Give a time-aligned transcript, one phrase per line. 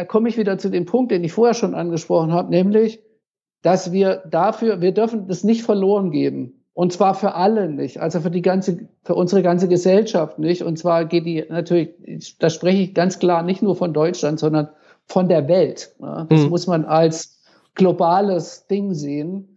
[0.00, 3.02] da komme ich wieder zu dem Punkt, den ich vorher schon angesprochen habe, nämlich,
[3.60, 6.64] dass wir dafür, wir dürfen das nicht verloren geben.
[6.72, 10.62] Und zwar für alle nicht, also für die ganze, für unsere ganze Gesellschaft nicht.
[10.62, 14.70] Und zwar geht die natürlich, da spreche ich ganz klar nicht nur von Deutschland, sondern
[15.04, 15.94] von der Welt.
[15.98, 16.48] Das mhm.
[16.48, 17.42] muss man als
[17.74, 19.49] globales Ding sehen.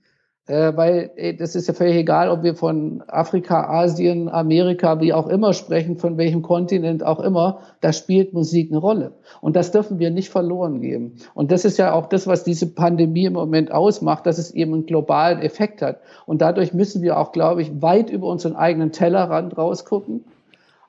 [0.46, 5.14] Äh, weil ey, das ist ja völlig egal, ob wir von Afrika, Asien, Amerika, wie
[5.14, 9.14] auch immer sprechen, von welchem Kontinent auch immer, da spielt Musik eine Rolle.
[9.40, 11.16] Und das dürfen wir nicht verloren geben.
[11.34, 14.74] Und das ist ja auch das, was diese Pandemie im Moment ausmacht, dass es eben
[14.74, 16.02] einen globalen Effekt hat.
[16.26, 20.26] Und dadurch müssen wir auch, glaube ich, weit über unseren eigenen Tellerrand rausgucken,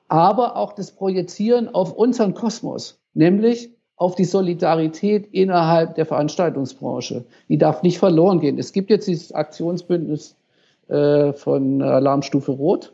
[0.09, 7.23] aber auch das Projizieren auf unseren Kosmos, nämlich auf die Solidarität innerhalb der Veranstaltungsbranche.
[7.47, 8.59] Die darf nicht verloren gehen.
[8.59, 10.35] Es gibt jetzt dieses Aktionsbündnis
[10.87, 12.93] äh, von Alarmstufe Rot.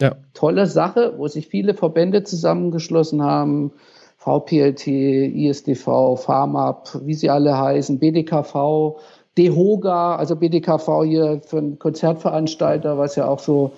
[0.00, 0.16] Ja.
[0.34, 3.72] Tolle Sache, wo sich viele Verbände zusammengeschlossen haben.
[4.18, 8.98] VPLT, ISDV, FARMAP, wie sie alle heißen, BDKV,
[9.38, 13.72] DEHOGA, also BDKV hier für einen Konzertveranstalter, was ja auch so,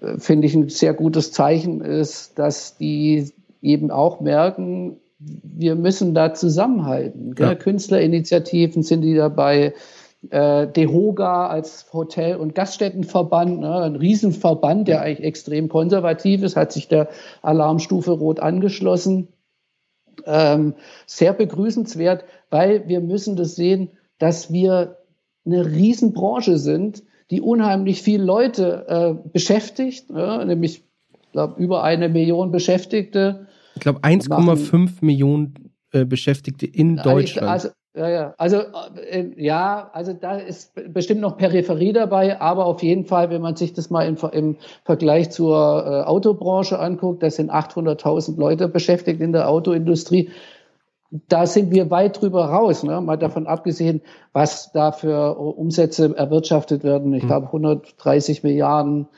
[0.00, 6.14] äh, finde ich, ein sehr gutes Zeichen ist, dass die eben auch merken, wir müssen
[6.14, 7.34] da zusammenhalten.
[7.38, 7.54] Ja.
[7.54, 9.74] Künstlerinitiativen sind die dabei,
[10.30, 16.72] äh, DEHOGA als Hotel- und Gaststättenverband, ne, ein Riesenverband, der eigentlich extrem konservativ ist, hat
[16.72, 17.08] sich der
[17.42, 19.28] Alarmstufe Rot angeschlossen.
[20.26, 20.74] Ähm,
[21.06, 24.98] sehr begrüßenswert, weil wir müssen das sehen, dass wir
[25.46, 30.82] eine Riesenbranche sind, die unheimlich viele Leute äh, beschäftigt, ne, nämlich
[31.32, 37.48] glaub, über eine Million Beschäftigte ich glaube 1,5 Millionen äh, Beschäftigte in Deutschland.
[37.48, 38.34] Also, ja, ja.
[38.38, 38.62] Also
[39.10, 43.56] äh, ja, also da ist bestimmt noch Peripherie dabei, aber auf jeden Fall, wenn man
[43.56, 49.20] sich das mal im, im Vergleich zur äh, Autobranche anguckt, das sind 800.000 Leute beschäftigt
[49.20, 50.30] in der Autoindustrie.
[51.28, 53.00] Da sind wir weit drüber raus, ne?
[53.00, 54.00] mal davon abgesehen,
[54.32, 57.12] was da für Umsätze erwirtschaftet werden.
[57.14, 57.28] Ich hm.
[57.28, 59.08] glaube 130 Milliarden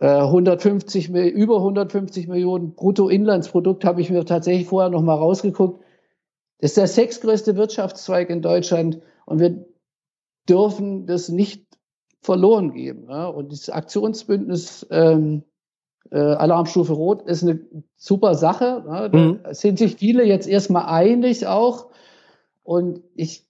[0.00, 5.82] 150, äh, über 150 Millionen Bruttoinlandsprodukt habe ich mir tatsächlich vorher noch mal rausgeguckt.
[6.58, 9.66] Das ist der sechstgrößte Wirtschaftszweig in Deutschland und wir
[10.48, 11.66] dürfen das nicht
[12.20, 13.06] verloren geben.
[13.08, 13.26] Ja?
[13.26, 15.44] Und dieses Aktionsbündnis ähm,
[16.10, 17.60] äh, Alarmstufe Rot ist eine
[17.96, 18.84] super Sache.
[18.86, 19.08] Ja?
[19.08, 19.40] Da mhm.
[19.50, 21.90] sind sich viele jetzt erstmal einig auch.
[22.62, 23.46] Und ich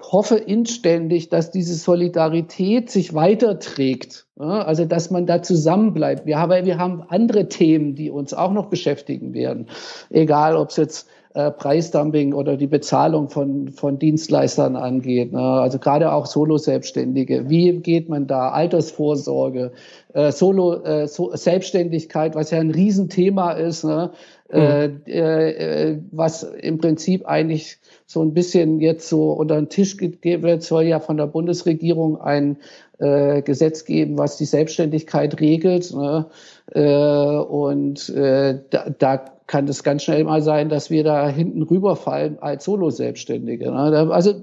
[0.00, 4.26] hoffe inständig, dass diese Solidarität sich weiterträgt.
[4.36, 6.26] Also, dass man da zusammenbleibt.
[6.26, 9.68] Wir haben, wir haben andere Themen, die uns auch noch beschäftigen werden.
[10.10, 15.32] Egal, ob es jetzt äh, Preisdumping oder die Bezahlung von, von Dienstleistern angeht.
[15.32, 15.40] Ne?
[15.40, 17.48] Also gerade auch Solo-Selbstständige.
[17.48, 18.50] Wie geht man da?
[18.50, 19.72] Altersvorsorge,
[20.12, 24.12] äh, Solo, äh, so Selbstständigkeit, was ja ein Riesenthema ist, ne?
[24.52, 25.00] Mhm.
[25.06, 30.42] Äh, äh, was im Prinzip eigentlich so ein bisschen jetzt so unter den Tisch gegeben
[30.42, 32.58] wird, soll ja von der Bundesregierung ein
[32.98, 35.92] äh, Gesetz geben, was die Selbstständigkeit regelt.
[35.94, 36.26] Ne?
[36.72, 41.62] Äh, und äh, da, da kann es ganz schnell mal sein, dass wir da hinten
[41.62, 43.70] rüberfallen als Solo-Selbstständige.
[43.70, 44.10] Ne?
[44.10, 44.34] Also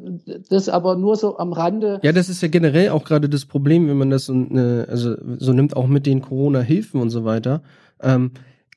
[0.49, 1.99] das aber nur so am Rande.
[2.03, 5.15] Ja, das ist ja generell auch gerade das Problem, wenn man das so, äh, also
[5.37, 7.61] so nimmt, auch mit den Corona-Hilfen und so weiter,
[8.01, 8.31] ähm,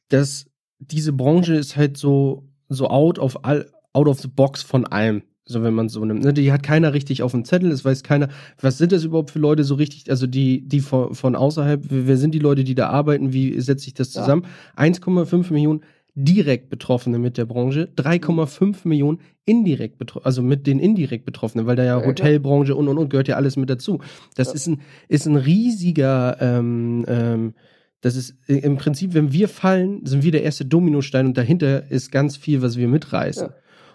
[0.09, 0.47] dass
[0.79, 5.23] diese Branche ist halt so so out of all out of the box von allem.
[5.47, 6.25] So, wenn man so nimmt.
[6.25, 6.33] Ne?
[6.33, 8.29] Die hat keiner richtig auf dem Zettel, es weiß keiner,
[8.61, 12.17] was sind das überhaupt für Leute so richtig, also die, die von, von außerhalb, wer
[12.17, 14.47] sind die Leute, die da arbeiten, wie setzt sich das zusammen?
[14.79, 14.85] Ja.
[14.85, 15.83] 1,5 Millionen
[16.15, 21.77] direkt Betroffene mit der Branche, 3,5 Millionen indirekt betroffen, also mit den indirekt Betroffenen, weil
[21.77, 24.01] da ja, ja Hotelbranche und und und gehört ja alles mit dazu.
[24.37, 24.55] Das ja.
[24.55, 27.55] ist ein ist ein riesiger ähm, ähm,
[28.01, 32.13] das ist im Prinzip, wenn wir fallen, sind wir der erste Dominostein und dahinter ist
[32.13, 33.49] ganz viel, was wir mitreißen.
[33.49, 33.55] Ja.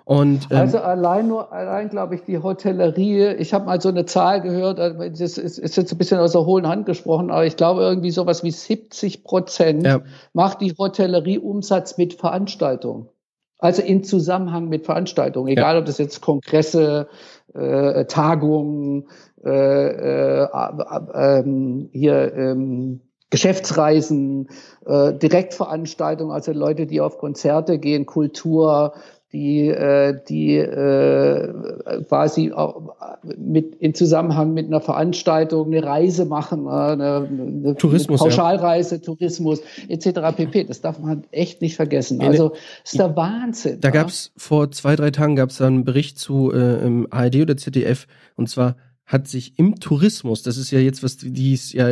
[0.10, 4.08] Und, ähm, also allein nur, allein glaube ich, die Hotellerie, ich habe mal so eine
[4.08, 7.46] Zahl gehört, äh, das ist, ist jetzt ein bisschen aus der hohlen Hand gesprochen, aber
[7.46, 10.02] ich glaube irgendwie sowas wie 70 Prozent ja.
[10.34, 13.08] macht die Hotellerie Umsatz mit Veranstaltungen.
[13.60, 15.80] Also in Zusammenhang mit Veranstaltungen, egal ja.
[15.80, 17.08] ob das jetzt Kongresse,
[17.54, 19.10] äh, Tagungen,
[19.46, 21.44] äh, äh, äh,
[21.92, 24.50] hier ähm, Geschäftsreisen,
[24.88, 28.94] äh, Direktveranstaltungen, also Leute, die auf Konzerte gehen, Kultur,
[29.32, 32.52] die, äh, die äh, quasi
[33.38, 39.02] mit, in Zusammenhang mit einer Veranstaltung eine Reise machen, äh, eine, eine Tourismus, Pauschalreise, ja.
[39.02, 40.36] Tourismus etc.
[40.36, 40.64] pp.
[40.64, 42.22] Das darf man echt nicht vergessen.
[42.22, 42.54] Also
[42.84, 43.80] ist der Wahnsinn.
[43.82, 43.94] Da ja?
[43.94, 47.58] gab es vor zwei, drei Tagen gab es einen Bericht zu äh, im ARD oder
[47.58, 51.90] ZDF und zwar hat sich im Tourismus, das ist ja jetzt was, die ist ja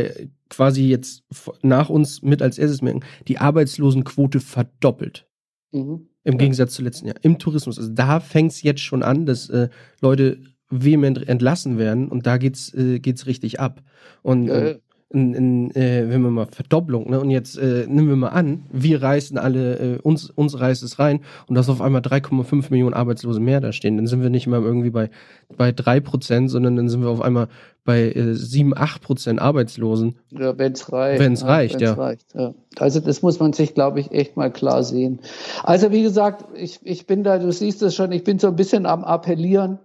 [0.49, 1.23] quasi jetzt
[1.63, 5.27] nach uns mit als erstes merken, die Arbeitslosenquote verdoppelt.
[5.71, 6.09] Mhm.
[6.27, 7.15] Im Gegensatz zu letzten Jahr.
[7.21, 7.77] Im Tourismus.
[7.77, 9.69] Also da fängt es jetzt schon an, dass äh,
[10.01, 13.81] Leute vehement entlassen werden und da geht's, äh, geht's richtig ab.
[14.23, 14.79] Und äh,
[15.09, 17.19] in, in, äh, wenn wir mal Verdopplung, ne?
[17.19, 20.99] Und jetzt äh, nehmen wir mal an, wir reißen alle, äh, uns, uns reißt es
[20.99, 23.95] rein und dass auf einmal 3,5 Millionen Arbeitslose mehr da stehen.
[23.95, 25.09] Dann sind wir nicht mehr irgendwie bei,
[25.55, 27.47] bei 3 Prozent, sondern dann sind wir auf einmal
[27.85, 30.17] bei äh, 7, 8 Prozent Arbeitslosen.
[30.37, 31.21] Ja, wenn es reicht.
[31.21, 31.93] Wenn es ja, reicht, ja.
[31.93, 32.53] reicht, ja.
[32.77, 35.21] Also das muss man sich, glaube ich, echt mal klar sehen.
[35.63, 38.57] Also wie gesagt, ich, ich bin da, du siehst es schon, ich bin so ein
[38.57, 39.79] bisschen am Appellieren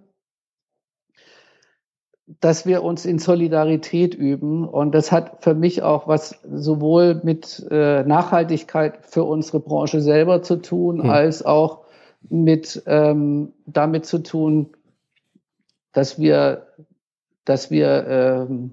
[2.41, 4.67] dass wir uns in Solidarität üben.
[4.67, 10.43] Und das hat für mich auch was sowohl mit äh, Nachhaltigkeit für unsere Branche selber
[10.43, 11.11] zu tun, hm.
[11.11, 11.81] als auch
[12.29, 14.71] mit ähm, damit zu tun,
[15.93, 16.69] dass wir,
[17.45, 18.73] dass wir ähm,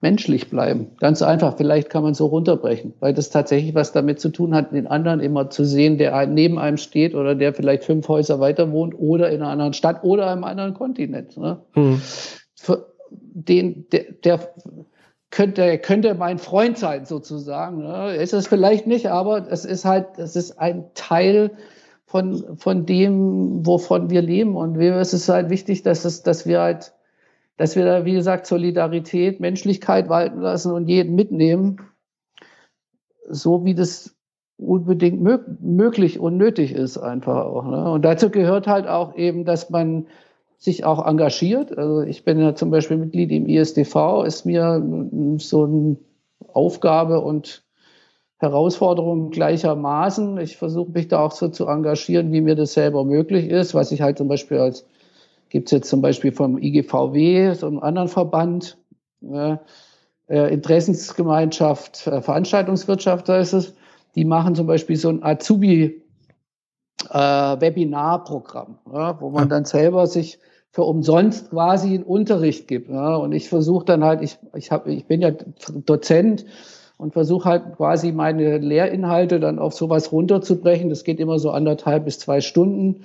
[0.00, 0.92] menschlich bleiben.
[0.98, 1.58] Ganz einfach.
[1.58, 5.20] Vielleicht kann man so runterbrechen, weil das tatsächlich was damit zu tun hat, den anderen
[5.20, 9.28] immer zu sehen, der neben einem steht oder der vielleicht fünf Häuser weiter wohnt oder
[9.28, 11.36] in einer anderen Stadt oder einem anderen Kontinent.
[11.36, 11.60] Ne?
[11.74, 12.00] Hm
[13.10, 14.54] den, der, der
[15.30, 17.82] könnte, könnte mein Freund sein, sozusagen.
[17.82, 18.16] Ne?
[18.16, 21.52] Ist es vielleicht nicht, aber es ist halt, es ist ein Teil
[22.06, 24.56] von, von dem, wovon wir leben.
[24.56, 26.92] Und mir ist es halt wichtig, dass es, dass wir halt,
[27.56, 31.80] dass wir da, wie gesagt, Solidarität, Menschlichkeit walten lassen und jeden mitnehmen,
[33.28, 34.16] so wie das
[34.56, 35.20] unbedingt
[35.62, 37.64] möglich und nötig ist einfach auch.
[37.64, 37.90] Ne?
[37.90, 40.06] Und dazu gehört halt auch eben, dass man
[40.60, 41.76] sich auch engagiert.
[41.76, 44.86] Also ich bin ja zum Beispiel Mitglied im ISDV, ist mir
[45.38, 45.96] so eine
[46.52, 47.64] Aufgabe und
[48.36, 50.38] Herausforderung gleichermaßen.
[50.38, 53.90] Ich versuche mich da auch so zu engagieren, wie mir das selber möglich ist, was
[53.90, 54.86] ich halt zum Beispiel als,
[55.48, 58.76] gibt es jetzt zum Beispiel vom IGVW, so einem anderen Verband,
[59.22, 59.56] äh,
[60.28, 63.74] Interessensgemeinschaft, äh, Veranstaltungswirtschaft heißt es,
[64.14, 66.02] die machen zum Beispiel so ein Azubi
[67.08, 70.38] äh, Webinarprogramm, ja, wo man dann selber sich
[70.72, 72.88] für umsonst quasi einen Unterricht gibt.
[72.88, 73.16] Ja.
[73.16, 75.32] Und ich versuche dann halt, ich, ich, hab, ich bin ja
[75.84, 76.44] Dozent
[76.96, 80.90] und versuche halt quasi meine Lehrinhalte dann auf sowas runterzubrechen.
[80.90, 83.02] Das geht immer so anderthalb bis zwei Stunden,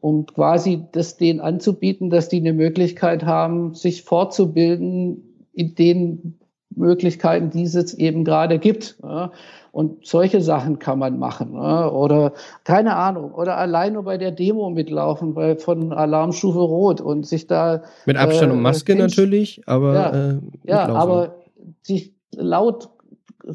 [0.00, 6.38] um quasi das denen anzubieten, dass die eine Möglichkeit haben, sich fortzubilden in den
[6.76, 8.96] Möglichkeiten, die es jetzt eben gerade gibt.
[9.02, 9.32] Ja.
[9.72, 11.52] Und solche Sachen kann man machen.
[11.52, 11.90] Ne?
[11.90, 12.32] Oder
[12.64, 17.46] keine Ahnung, oder allein nur bei der Demo mitlaufen, bei, von Alarmstufe Rot und sich
[17.46, 17.82] da.
[18.04, 19.94] Mit Abstand äh, und Maske natürlich, aber.
[19.94, 21.36] Ja, äh, ja aber
[21.82, 22.90] sich laut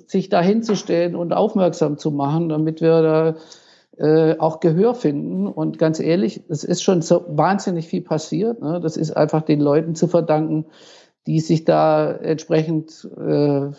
[0.07, 3.35] sich da hinzustellen und aufmerksam zu machen, damit wir da
[3.97, 5.47] äh, auch Gehör finden.
[5.47, 8.61] Und ganz ehrlich, es ist schon so wahnsinnig viel passiert.
[8.61, 8.79] Ne?
[8.81, 10.65] Das ist einfach den Leuten zu verdanken,
[11.27, 13.69] die sich da entsprechend äh,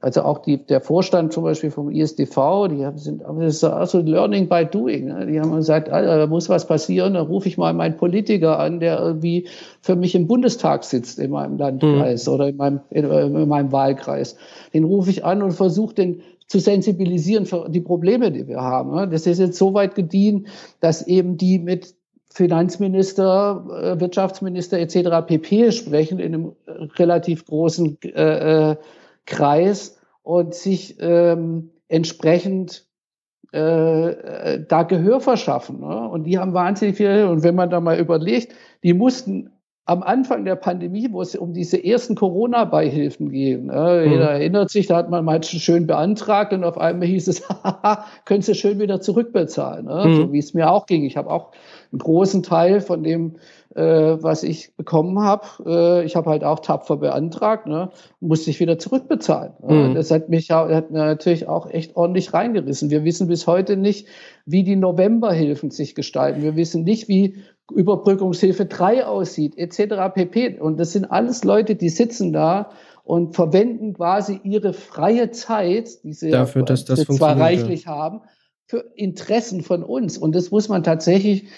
[0.00, 4.00] also auch die, der Vorstand zum Beispiel vom ISDV, die haben, sind das ist also
[4.00, 5.06] Learning by Doing.
[5.06, 5.26] Ne?
[5.26, 8.80] Die haben gesagt, Alter, da muss was passieren, da rufe ich mal meinen Politiker an,
[8.80, 9.48] der irgendwie
[9.80, 12.32] für mich im Bundestag sitzt in meinem Landkreis mhm.
[12.32, 14.36] oder in meinem, in, in, meinem Wahlkreis.
[14.72, 18.94] Den rufe ich an und versuche den zu sensibilisieren für die Probleme, die wir haben.
[18.94, 19.08] Ne?
[19.08, 20.46] Das ist jetzt so weit gediehen,
[20.80, 21.94] dass eben die mit
[22.38, 23.64] Finanzminister,
[23.96, 25.26] äh, Wirtschaftsminister etc.
[25.26, 25.72] pp.
[25.72, 26.52] sprechen in einem
[26.96, 28.76] relativ großen äh, äh
[29.26, 32.86] Kreis und sich ähm, entsprechend
[33.52, 35.80] äh, äh, da Gehör verschaffen.
[35.80, 36.08] Ne?
[36.08, 37.24] Und die haben wahnsinnig viel.
[37.24, 38.54] Und wenn man da mal überlegt,
[38.84, 39.50] die mussten
[39.84, 44.04] am Anfang der Pandemie, wo es um diese ersten Corona-Beihilfen ging, ne?
[44.04, 44.12] mhm.
[44.12, 48.04] jeder erinnert sich, da hat man mal schön beantragt und auf einmal hieß es, haha,
[48.24, 49.86] können Sie schön wieder zurückbezahlen.
[49.86, 50.04] Ne?
[50.06, 50.16] Mhm.
[50.16, 51.04] So wie es mir auch ging.
[51.04, 51.52] Ich habe auch
[51.92, 53.36] einen großen Teil von dem
[53.74, 55.46] äh, was ich bekommen habe.
[55.64, 59.52] Äh, ich habe halt auch tapfer beantragt, ne, musste ich wieder zurückbezahlen.
[59.62, 59.94] Mhm.
[59.94, 62.90] Das hat mich hat mir natürlich auch echt ordentlich reingerissen.
[62.90, 64.08] Wir wissen bis heute nicht,
[64.46, 66.42] wie die Novemberhilfen sich gestalten.
[66.42, 67.36] Wir wissen nicht, wie
[67.72, 70.14] Überbrückungshilfe 3 aussieht, etc.
[70.14, 70.58] pp.
[70.58, 72.70] Und das sind alles Leute, die sitzen da
[73.04, 78.22] und verwenden quasi ihre freie Zeit, die sie Dafür, dass das zwar reichlich haben,
[78.66, 80.18] für Interessen von uns.
[80.18, 81.48] Und das muss man tatsächlich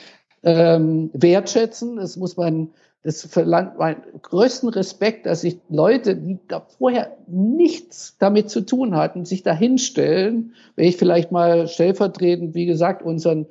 [0.42, 1.96] ähm, wertschätzen.
[1.96, 2.70] Das muss man,
[3.02, 8.96] das verlangt meinen größten Respekt, dass sich Leute, die da vorher nichts damit zu tun
[8.96, 10.54] hatten, sich da hinstellen.
[10.76, 13.46] Wenn ich vielleicht mal stellvertretend, wie gesagt, unseren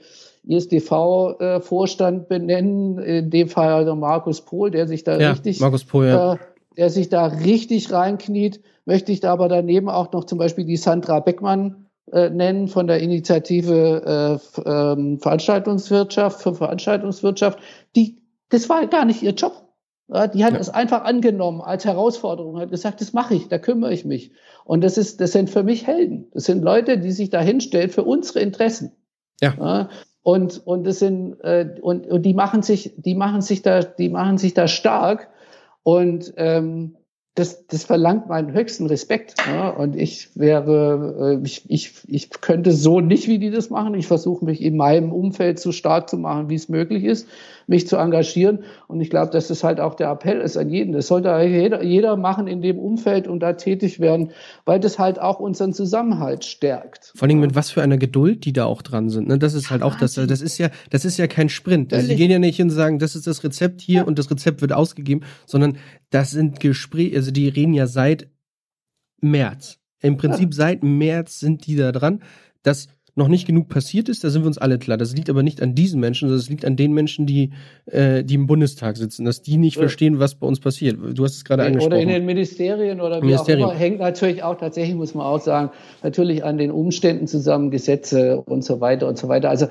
[0.48, 6.08] ISDV-Vorstand benennen, in dem Fall also Markus Pohl, der sich da ja, richtig, Markus Pohl,
[6.08, 6.34] ja.
[6.34, 6.38] äh,
[6.78, 10.78] der sich da richtig reinkniet, möchte ich da aber daneben auch noch zum Beispiel die
[10.78, 17.60] Sandra Beckmann äh, nennen von der Initiative äh, ähm, Veranstaltungswirtschaft für Veranstaltungswirtschaft.
[17.96, 19.70] Die, das war gar nicht ihr Job.
[20.12, 20.60] Ja, die hat ja.
[20.60, 24.32] es einfach angenommen als Herausforderung, hat gesagt, das mache ich, da kümmere ich mich.
[24.66, 26.28] Und das ist, das sind für mich Helden.
[26.34, 28.92] Das sind Leute, die sich da hinstellen für unsere Interessen.
[29.40, 29.54] Ja.
[29.60, 29.90] ja
[30.22, 34.10] und und das sind äh, und, und die machen sich die machen sich da die
[34.10, 35.30] machen sich da stark
[35.84, 36.96] und ähm,
[37.36, 39.36] das, das verlangt meinen höchsten Respekt.
[39.48, 39.70] Ja?
[39.70, 43.94] Und ich wäre, äh, ich, ich, ich könnte so nicht, wie die das machen.
[43.94, 47.28] Ich versuche mich in meinem Umfeld so stark zu machen, wie es möglich ist,
[47.70, 48.64] mich zu engagieren.
[48.88, 50.92] Und ich glaube, dass das halt auch der Appell ist an jeden.
[50.92, 54.32] Das sollte jeder, jeder machen in dem Umfeld und da tätig werden,
[54.66, 57.14] weil das halt auch unseren Zusammenhalt stärkt.
[57.16, 59.28] Vor allem mit was für einer Geduld die da auch dran sind.
[59.28, 59.38] Ne?
[59.38, 61.94] Das ist halt auch das, das ist ja, das ist ja kein Sprint.
[61.94, 64.04] Also die gehen ja nicht hin und sagen, das ist das Rezept hier ja.
[64.04, 65.78] und das Rezept wird ausgegeben, sondern
[66.10, 68.28] das sind Gespräche, also die reden ja seit
[69.22, 69.78] März.
[70.02, 70.58] Im Prinzip ja.
[70.58, 72.24] seit März sind die da dran.
[72.64, 72.88] Das
[73.20, 74.98] noch nicht genug passiert ist, da sind wir uns alle klar.
[74.98, 77.52] Das liegt aber nicht an diesen Menschen, sondern es liegt an den Menschen, die,
[77.86, 79.82] äh, die im Bundestag sitzen, dass die nicht ja.
[79.82, 80.98] verstehen, was bei uns passiert.
[81.14, 81.94] Du hast es gerade angesprochen.
[81.94, 83.64] Oder in den Ministerien oder wie Ministerien.
[83.64, 83.80] auch immer.
[83.80, 85.70] Hängt natürlich auch tatsächlich, muss man auch sagen,
[86.02, 89.50] natürlich an den Umständen zusammen, Gesetze und so weiter und so weiter.
[89.50, 89.68] Also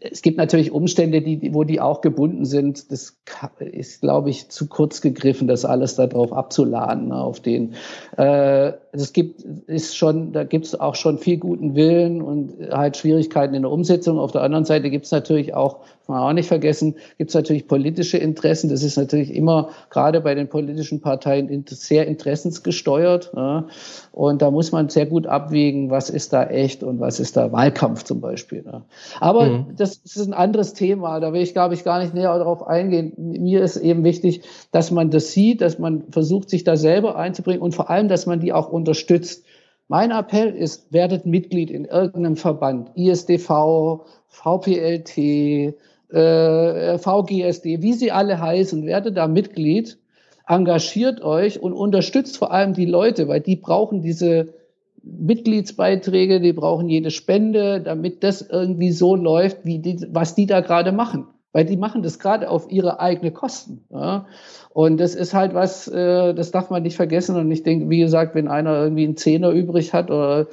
[0.00, 2.90] es gibt natürlich Umstände, die, wo die auch gebunden sind.
[2.90, 3.16] Das
[3.58, 7.74] ist, glaube ich, zu kurz gegriffen, das alles darauf abzuladen, auf den.
[8.16, 12.96] Äh, es gibt, ist schon, da gibt es auch schon viel guten Willen und halt
[12.96, 14.18] Schwierigkeiten in der Umsetzung.
[14.18, 17.34] Auf der anderen Seite gibt es natürlich auch, kann man auch nicht vergessen, gibt es
[17.34, 18.68] natürlich politische Interessen.
[18.68, 23.32] Das ist natürlich immer gerade bei den politischen Parteien sehr interessensgesteuert.
[23.34, 23.66] Ja.
[24.12, 27.52] Und da muss man sehr gut abwägen, was ist da echt und was ist da
[27.52, 28.64] Wahlkampf zum Beispiel.
[28.66, 28.82] Ja.
[29.20, 29.66] Aber mhm.
[29.76, 31.20] das ist ein anderes Thema.
[31.20, 33.12] Da will ich, glaube ich, gar nicht näher darauf eingehen.
[33.16, 34.42] Mir ist eben wichtig,
[34.72, 38.26] dass man das sieht, dass man versucht, sich da selber einzubringen und vor allem, dass
[38.26, 39.44] man die auch unterstützt.
[39.88, 48.40] Mein Appell ist, werdet Mitglied in irgendeinem Verband, ISDV, VPLT, äh, VGSD, wie sie alle
[48.40, 49.98] heißen, werdet da Mitglied,
[50.46, 54.54] engagiert euch und unterstützt vor allem die Leute, weil die brauchen diese
[55.02, 60.60] Mitgliedsbeiträge, die brauchen jede Spende, damit das irgendwie so läuft, wie die, was die da
[60.60, 61.26] gerade machen.
[61.54, 63.84] Weil die machen das gerade auf ihre eigene Kosten.
[63.90, 64.26] Ja?
[64.70, 67.36] Und das ist halt was, äh, das darf man nicht vergessen.
[67.36, 70.48] Und ich denke, wie gesagt, wenn einer irgendwie einen Zehner übrig hat oder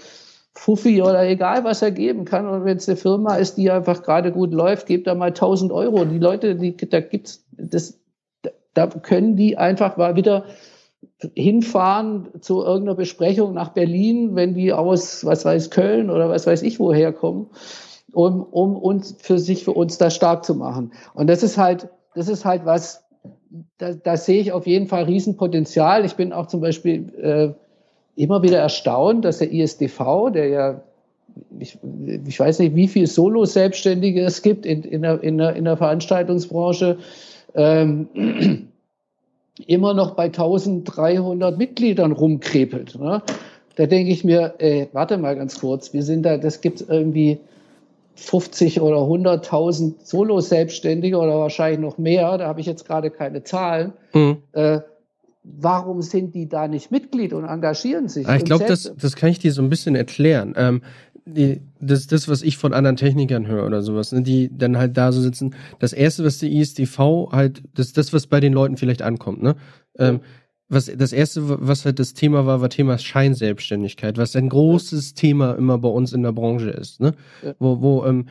[0.53, 2.48] Fuffi oder egal, was er geben kann.
[2.48, 5.72] Und wenn es eine Firma ist, die einfach gerade gut läuft, gebt da mal 1000
[5.72, 6.05] Euro.
[6.05, 8.00] Die Leute, die, da gibt's, das,
[8.75, 10.46] da können die einfach mal wieder
[11.34, 16.62] hinfahren zu irgendeiner Besprechung nach Berlin, wenn die aus, was weiß, Köln oder was weiß
[16.62, 17.48] ich woher kommen,
[18.13, 20.91] um, um uns für sich, für uns da stark zu machen.
[21.13, 23.03] Und das ist halt, das ist halt was,
[23.77, 26.06] da, da sehe ich auf jeden Fall Riesenpotenzial.
[26.06, 30.82] Ich bin auch zum Beispiel äh, immer wieder erstaunt, dass der ISDV, der ja,
[31.60, 31.77] ich,
[32.27, 35.77] ich weiß nicht, wie viele Solo-Selbstständige es gibt in, in, der, in, der, in der
[35.77, 36.98] Veranstaltungsbranche,
[37.56, 38.08] ähm,
[39.68, 43.00] immer noch bei 1300 Mitgliedern rumkrepelt.
[43.00, 43.22] Ne?
[43.75, 47.39] Da denke ich mir, ey, warte mal ganz kurz, wir sind da, das gibt irgendwie
[48.22, 53.94] 50 oder 100.000 Solo-Selbstständige oder wahrscheinlich noch mehr, da habe ich jetzt gerade keine Zahlen.
[54.13, 54.38] Mhm.
[54.54, 54.82] Äh,
[55.44, 58.28] warum sind die da nicht Mitglied und engagieren sich?
[58.28, 60.54] Ah, ich glaube, das, das kann ich dir so ein bisschen erklären.
[60.56, 60.82] Ähm,
[61.25, 64.98] die, das das, was ich von anderen Technikern höre oder sowas, ne, die dann halt
[64.98, 65.56] da so sitzen.
[65.80, 69.42] Das erste, was die ISDV halt, das ist das, was bei den Leuten vielleicht ankommt,
[69.42, 69.56] ne?
[69.98, 70.22] Ähm,
[70.72, 75.13] was das erste, was halt das Thema war, war Thema Scheinselbstständigkeit, was ein großes.
[75.13, 77.13] Thema immer bei uns in der Branche ist, ne?
[77.44, 77.54] Ja.
[77.60, 78.28] Wo, wo, ähm,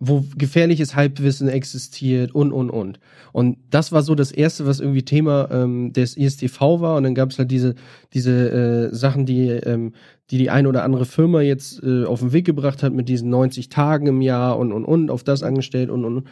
[0.00, 2.98] wo gefährliches Halbwissen existiert und und und.
[3.32, 6.96] Und das war so das erste, was irgendwie Thema ähm, des ISTV war.
[6.96, 7.76] Und dann gab es halt diese
[8.12, 9.92] diese äh, Sachen, die ähm,
[10.30, 13.30] die die eine oder andere Firma jetzt äh, auf den Weg gebracht hat mit diesen
[13.30, 16.24] 90 Tagen im Jahr und und und auf das angestellt und und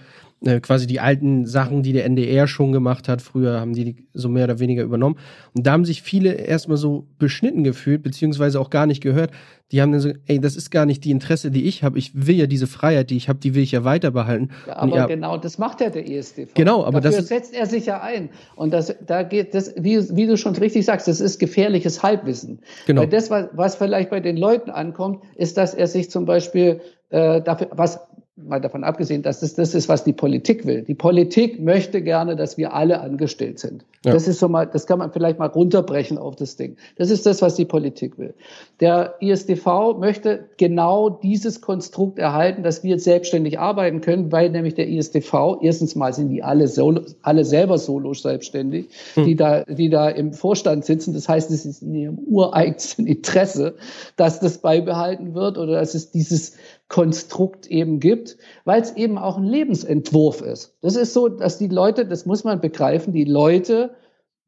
[0.44, 3.22] äh, quasi die alten Sachen, die der NDR schon gemacht hat.
[3.22, 5.16] Früher haben die, die so mehr oder weniger übernommen.
[5.54, 9.30] Und da haben sich viele erstmal so beschnitten gefühlt, beziehungsweise auch gar nicht gehört.
[9.72, 11.98] Die haben dann so, ey, das ist gar nicht die Interesse, die ich habe.
[11.98, 14.50] Ich will ja diese Freiheit, die ich habe, die will ich ja weiter behalten.
[14.66, 16.52] Ja, aber ja, genau, das macht ja der ESDV.
[16.52, 18.28] Genau, aber Dafür das setzt er sich ja ein.
[18.56, 22.60] Und das, da geht, das, wie, wie du schon richtig sagst, das ist gefährliches Halbwissen.
[22.86, 23.00] Genau.
[23.00, 26.82] Weil das, was, was vielleicht bei den Leuten ankommt, ist, dass er sich zum Beispiel
[27.08, 28.00] äh, dafür, was
[28.36, 30.82] mal davon abgesehen, dass das das ist, was die Politik will.
[30.82, 33.84] Die Politik möchte gerne, dass wir alle angestellt sind.
[34.04, 34.12] Ja.
[34.12, 36.76] Das ist so mal, das kann man vielleicht mal runterbrechen auf das Ding.
[36.96, 38.34] Das ist das, was die Politik will.
[38.80, 44.86] Der ISDV möchte genau dieses Konstrukt erhalten, dass wir selbstständig arbeiten können, weil nämlich der
[44.86, 49.24] ISDV, erstens mal sind die alle solo, alle selber solo selbstständig, hm.
[49.24, 51.14] die da, die da im Vorstand sitzen.
[51.14, 53.74] Das heißt, es ist in ihrem ureigensten Interesse,
[54.16, 56.52] dass das beibehalten wird oder dass es dieses
[56.88, 60.76] Konstrukt eben gibt, weil es eben auch ein Lebensentwurf ist.
[60.82, 63.96] Das ist so, dass die Leute, das muss man begreifen, die Leute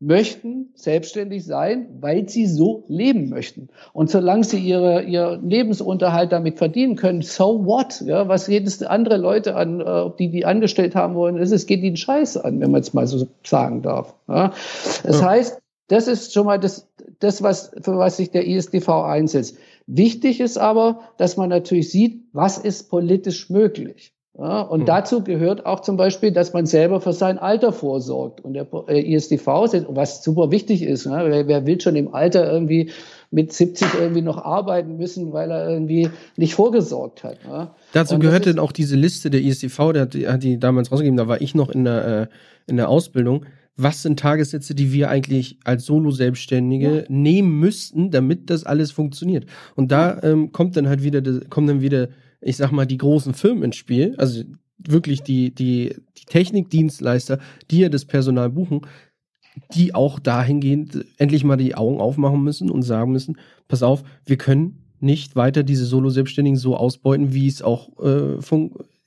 [0.01, 3.69] möchten selbstständig sein, weil sie so leben möchten.
[3.93, 8.01] Und solange sie ihre, ihr Lebensunterhalt damit verdienen können, so what?
[8.03, 11.83] Ja, was jedes andere Leute an, äh, die die angestellt haben wollen, ist, es geht
[11.83, 14.15] ihnen Scheiße an, wenn man es mal so sagen darf.
[14.29, 14.53] Ja.
[15.03, 15.31] Das ja.
[15.31, 16.87] heißt, das ist schon mal das,
[17.19, 19.57] das was, für was sich der ISDV einsetzt.
[19.91, 24.13] Wichtig ist aber, dass man natürlich sieht, was ist politisch möglich.
[24.39, 24.85] Ja, und mhm.
[24.85, 28.43] dazu gehört auch zum Beispiel, dass man selber für sein Alter vorsorgt.
[28.43, 29.47] Und der äh, ISDV,
[29.89, 31.25] was super wichtig ist, ne?
[31.27, 32.91] wer, wer, will schon im Alter irgendwie
[33.31, 37.39] mit 70 irgendwie noch arbeiten müssen, weil er irgendwie nicht vorgesorgt hat.
[37.49, 37.71] Ne?
[37.95, 40.93] Dazu und gehört dann auch diese Liste der ISDV, der hat die, hat die damals
[40.93, 42.27] rausgegeben, da war ich noch in der, äh,
[42.67, 43.47] in der Ausbildung.
[43.79, 47.05] Was sind Tagessätze, die wir eigentlich als Solo-Selbstständige ja.
[47.09, 49.47] nehmen müssten, damit das alles funktioniert?
[49.77, 52.09] Und da ähm, kommt dann halt wieder, kommen dann wieder
[52.41, 54.43] ich sag mal, die großen Firmen ins Spiel, also
[54.79, 57.39] wirklich die, die, die Technikdienstleister,
[57.71, 58.83] die ja das Personal buchen,
[59.75, 64.37] die auch dahingehend endlich mal die Augen aufmachen müssen und sagen müssen, pass auf, wir
[64.37, 68.39] können nicht weiter diese Solo-Selbstständigen so ausbeuten, wie es auch äh,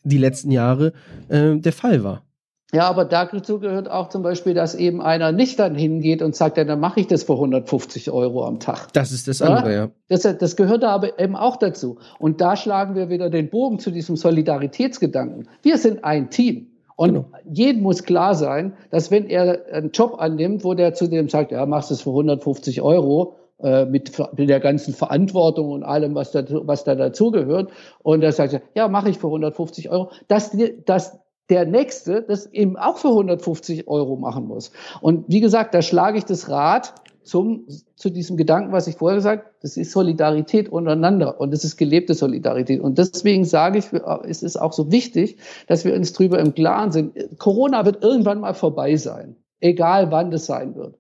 [0.04, 0.94] die letzten Jahre
[1.30, 2.26] äh, der Fall war.
[2.74, 6.58] Ja, aber dazu gehört auch zum Beispiel, dass eben einer nicht dann hingeht und sagt,
[6.58, 8.94] ja, dann mache ich das für 150 Euro am Tag.
[8.94, 9.80] Das ist das andere, ja.
[9.86, 9.92] ja.
[10.08, 11.98] Das, das gehört da aber eben auch dazu.
[12.18, 15.50] Und da schlagen wir wieder den Bogen zu diesem Solidaritätsgedanken.
[15.62, 16.68] Wir sind ein Team.
[16.96, 17.26] Und genau.
[17.52, 21.52] jedem muss klar sein, dass wenn er einen Job annimmt, wo der zu dem sagt,
[21.52, 26.16] ja, machst du es für 150 Euro, äh, mit, mit der ganzen Verantwortung und allem,
[26.16, 27.72] was da, was da dazugehört.
[28.02, 30.10] Und er sagt, ja, mache ich für 150 Euro.
[30.28, 31.20] Dass, dass
[31.52, 34.72] der Nächste das eben auch für 150 Euro machen muss.
[35.02, 39.18] Und wie gesagt, da schlage ich das Rad zum, zu diesem Gedanken, was ich vorher
[39.18, 42.80] gesagt habe, das ist Solidarität untereinander und das ist gelebte Solidarität.
[42.80, 43.86] Und deswegen sage ich,
[44.28, 47.14] es ist auch so wichtig, dass wir uns drüber im Klaren sind.
[47.38, 50.98] Corona wird irgendwann mal vorbei sein, egal wann das sein wird.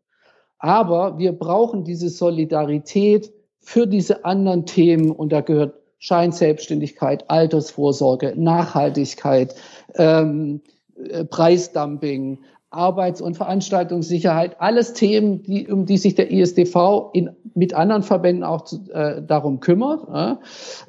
[0.59, 3.31] Aber wir brauchen diese Solidarität
[3.61, 9.53] für diese anderen Themen und da gehört Scheinselbstständigkeit, Altersvorsorge, Nachhaltigkeit,
[9.95, 10.61] ähm,
[10.97, 12.39] äh, Preisdumping,
[12.71, 18.43] Arbeits- und Veranstaltungssicherheit, alles Themen, die, um die sich der ISDV in, mit anderen Verbänden
[18.43, 20.39] auch zu, äh, darum kümmert,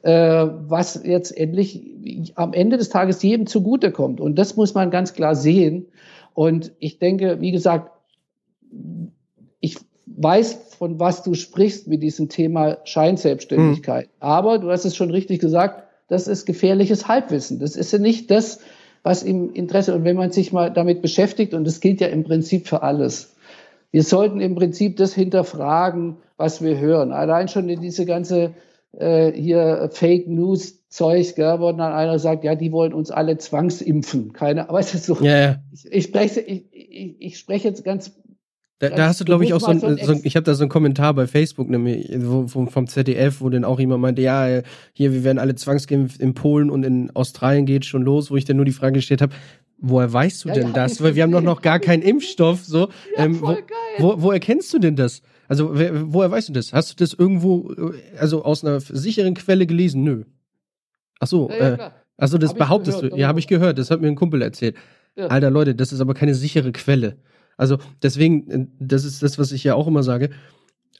[0.02, 4.18] äh, was jetzt endlich am Ende des Tages jedem zugutekommt.
[4.18, 5.88] Und das muss man ganz klar sehen.
[6.32, 7.90] Und ich denke, wie gesagt,
[10.16, 14.06] weiß, von was du sprichst mit diesem Thema Scheinselbstständigkeit.
[14.06, 14.12] Mhm.
[14.20, 17.58] Aber du hast es schon richtig gesagt, das ist gefährliches Halbwissen.
[17.58, 18.60] Das ist ja nicht das,
[19.02, 22.24] was im Interesse, und wenn man sich mal damit beschäftigt, und das gilt ja im
[22.24, 23.34] Prinzip für alles,
[23.90, 27.12] wir sollten im Prinzip das hinterfragen, was wir hören.
[27.12, 28.54] Allein schon in diese ganze
[28.98, 33.38] äh, hier Fake News Zeug, gell, wo dann einer sagt, ja, die wollen uns alle
[33.38, 34.34] zwangsimpfen.
[34.34, 35.16] Keine, aber es ist so.
[35.22, 35.56] Ja.
[35.72, 38.12] Ich, ich, spreche, ich, ich, ich spreche jetzt ganz
[38.82, 40.68] da, da hast du, glaube ich, auch so ein, so ich habe da so einen
[40.68, 44.60] Kommentar bei Facebook, nämlich wo, vom ZDF, wo dann auch jemand meinte, ja,
[44.92, 48.44] hier, wir werden alle zwangsgeimpft in Polen und in Australien geht schon los, wo ich
[48.44, 49.32] dann nur die Frage gestellt habe,
[49.78, 51.00] woher weißt du ja, denn ja, das?
[51.00, 52.64] Weil wir haben doch noch gar keinen Impfstoff.
[52.64, 53.56] So, ja, ähm, wo,
[53.98, 55.22] wo, wo erkennst du denn das?
[55.46, 56.72] Also, wer, woher weißt du das?
[56.72, 60.02] Hast du das irgendwo, äh, also aus einer sicheren Quelle gelesen?
[60.02, 60.24] Nö.
[61.20, 63.16] Ach so, ja, äh, also das behauptest gehört, du?
[63.16, 63.78] Ja, habe ich gehört.
[63.78, 64.74] Das hat mir ein Kumpel erzählt.
[65.14, 67.18] Alter Leute, das ist aber keine sichere Quelle.
[67.62, 70.30] Also deswegen, äh, das ist das, was ich ja auch immer sage.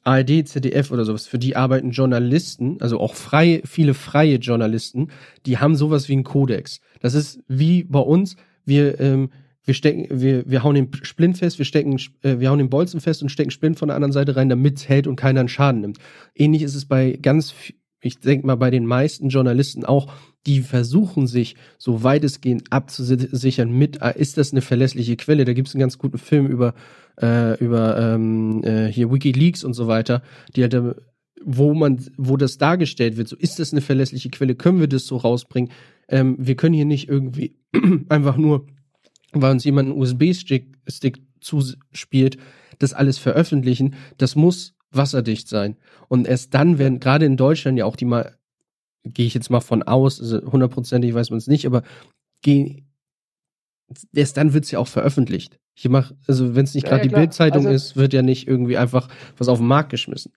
[0.05, 5.09] ARD, ZDF oder sowas, für die arbeiten Journalisten, also auch freie, viele freie Journalisten,
[5.44, 6.81] die haben sowas wie einen Kodex.
[7.01, 9.31] Das ist wie bei uns, wir, ähm,
[9.64, 13.01] wir stecken, wir, wir hauen den Splint fest, wir stecken, äh, wir hauen den Bolzen
[13.01, 15.48] fest und stecken Splint von der anderen Seite rein, damit es hält und keiner einen
[15.48, 15.98] Schaden nimmt.
[16.35, 17.55] Ähnlich ist es bei ganz,
[18.03, 20.12] ich denke mal, bei den meisten Journalisten auch,
[20.47, 25.45] die versuchen sich so weitestgehend abzusichern mit, äh, ist das eine verlässliche Quelle?
[25.45, 26.75] Da gibt es einen ganz guten Film über,
[27.21, 30.23] äh, über ähm, äh, hier WikiLeaks und so weiter,
[30.57, 30.95] die halt, äh,
[31.45, 35.07] wo man, wo das dargestellt wird, so ist das eine verlässliche Quelle, können wir das
[35.07, 35.71] so rausbringen?
[36.09, 37.57] Ähm, wir können hier nicht irgendwie
[38.09, 38.67] einfach nur,
[39.33, 42.38] weil uns jemand einen USB-Stick Stick zuspielt,
[42.79, 43.95] das alles veröffentlichen.
[44.19, 45.77] Das muss wasserdicht sein.
[46.09, 48.37] Und erst dann werden gerade in Deutschland ja auch die mal
[49.05, 51.83] gehe ich jetzt mal von aus, also hundertprozentig weiß man es nicht, aber
[52.43, 52.85] geh,
[54.15, 55.59] erst dann wird es ja auch veröffentlicht.
[55.75, 58.23] Ich mach, also wenn es nicht ja, gerade ja, die Bildzeitung also, ist, wird ja
[58.23, 60.33] nicht irgendwie einfach was auf den Markt geschmissen.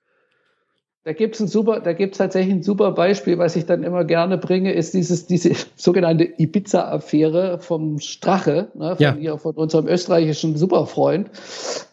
[1.03, 4.39] Da gibt's ein super, da gibt's tatsächlich ein super Beispiel, was ich dann immer gerne
[4.39, 9.13] bringe, ist dieses, diese sogenannte Ibiza-Affäre vom Strache, ne, von, ja.
[9.13, 11.29] hier, von unserem österreichischen Superfreund,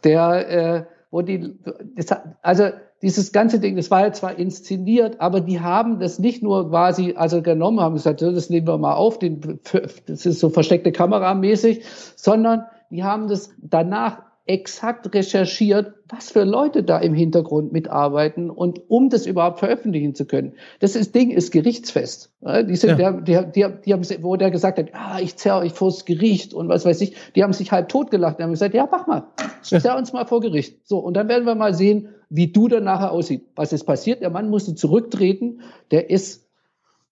[0.03, 1.55] der, äh, wo die,
[1.95, 2.07] das,
[2.41, 2.71] also
[3.03, 7.15] dieses ganze Ding, das war ja zwar inszeniert, aber die haben das nicht nur quasi
[7.17, 9.61] also genommen, haben gesagt, das nehmen wir mal auf, den,
[10.07, 11.85] das ist so versteckte Kamera mäßig,
[12.17, 18.81] sondern die haben das danach exakt recherchiert, was für Leute da im Hintergrund mitarbeiten und
[18.89, 20.55] um das überhaupt veröffentlichen zu können.
[20.81, 22.33] Das ist, Ding ist gerichtsfest.
[22.69, 23.13] Die sind, ja.
[23.13, 26.69] die, die, die, haben, wo der gesagt hat, ah, ich zerre euch vors Gericht und
[26.69, 28.39] was weiß ich, die haben sich halb totgelacht.
[28.39, 29.29] Die haben gesagt, ja, mach mal,
[29.63, 30.87] zerr uns mal vor Gericht.
[30.89, 33.47] So, und dann werden wir mal sehen, wie du dann nachher aussieht.
[33.55, 34.23] Was ist passiert?
[34.23, 35.61] Der Mann musste zurücktreten.
[35.91, 36.42] Der ist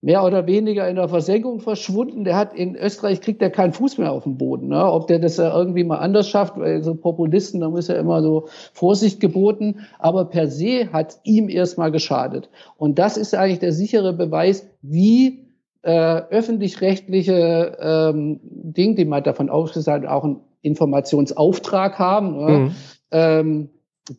[0.02, 2.24] mehr oder weniger in der Versenkung verschwunden.
[2.24, 4.68] Der hat in Österreich kriegt er keinen Fuß mehr auf den Boden.
[4.68, 4.90] Ne?
[4.90, 8.22] Ob der das ja irgendwie mal anders schafft, weil so Populisten, da muss ja immer
[8.22, 9.80] so Vorsicht geboten.
[9.98, 12.48] Aber per se hat ihm erstmal geschadet.
[12.78, 15.46] Und das ist eigentlich der sichere Beweis, wie
[15.82, 22.58] äh, öffentlich-rechtliche ähm, Dinge, die man davon ausgesagt auch einen Informationsauftrag haben, ne?
[22.58, 22.74] mhm.
[23.10, 23.68] ähm,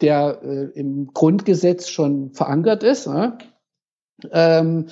[0.01, 3.07] der äh, im Grundgesetz schon verankert ist.
[3.07, 3.37] Ne?
[4.31, 4.87] Ähm,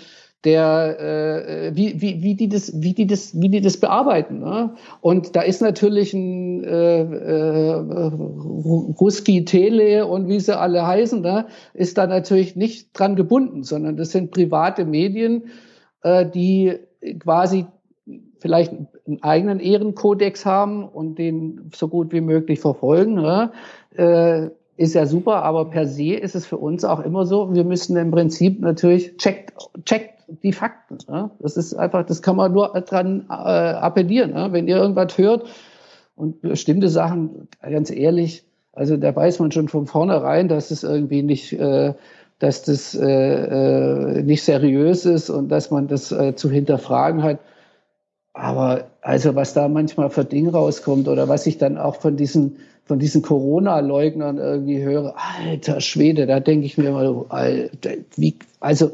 [0.45, 4.73] der äh, wie, wie, wie die das wie die das wie die das bearbeiten ne?
[5.01, 7.73] und da ist natürlich ein äh, äh,
[8.99, 11.47] Ruski Tele und wie sie alle heißen ne?
[11.73, 15.49] ist da natürlich nicht dran gebunden sondern das sind private Medien
[16.03, 16.77] äh, die
[17.19, 17.65] quasi
[18.39, 18.71] vielleicht
[19.07, 23.51] einen eigenen Ehrenkodex haben und den so gut wie möglich verfolgen ne?
[23.97, 27.65] äh, ist ja super, aber per se ist es für uns auch immer so, wir
[27.65, 29.51] müssen im Prinzip natürlich checkt,
[29.83, 30.97] checkt die Fakten.
[31.07, 31.29] Ne?
[31.39, 34.33] Das ist einfach, das kann man nur dran äh, appellieren.
[34.33, 34.49] Ne?
[34.51, 35.47] Wenn ihr irgendwas hört
[36.15, 41.23] und bestimmte Sachen, ganz ehrlich, also da weiß man schon von vornherein, dass es irgendwie
[41.23, 41.93] nicht, äh,
[42.39, 47.39] dass das äh, äh, nicht seriös ist und dass man das äh, zu hinterfragen hat.
[48.33, 52.57] Aber also was da manchmal für Dinge rauskommt oder was ich dann auch von diesen
[52.89, 58.93] von diesen Corona-Leugnern irgendwie höre, alter Schwede, da denke ich mir immer, Alter, wie, also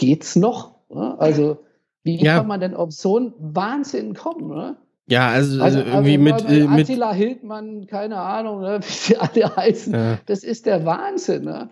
[0.00, 0.74] geht's noch?
[0.88, 1.58] Also,
[2.02, 2.38] wie ja.
[2.38, 4.48] kann man denn auf so einen Wahnsinn kommen?
[4.48, 4.76] Ne?
[5.06, 9.16] Ja, also, also, also irgendwie also, mit, mit Attila Hildmann, keine Ahnung, ne, wie sie
[9.16, 9.92] alle heißen.
[9.92, 10.18] Ja.
[10.26, 11.70] Das ist der Wahnsinn, ne?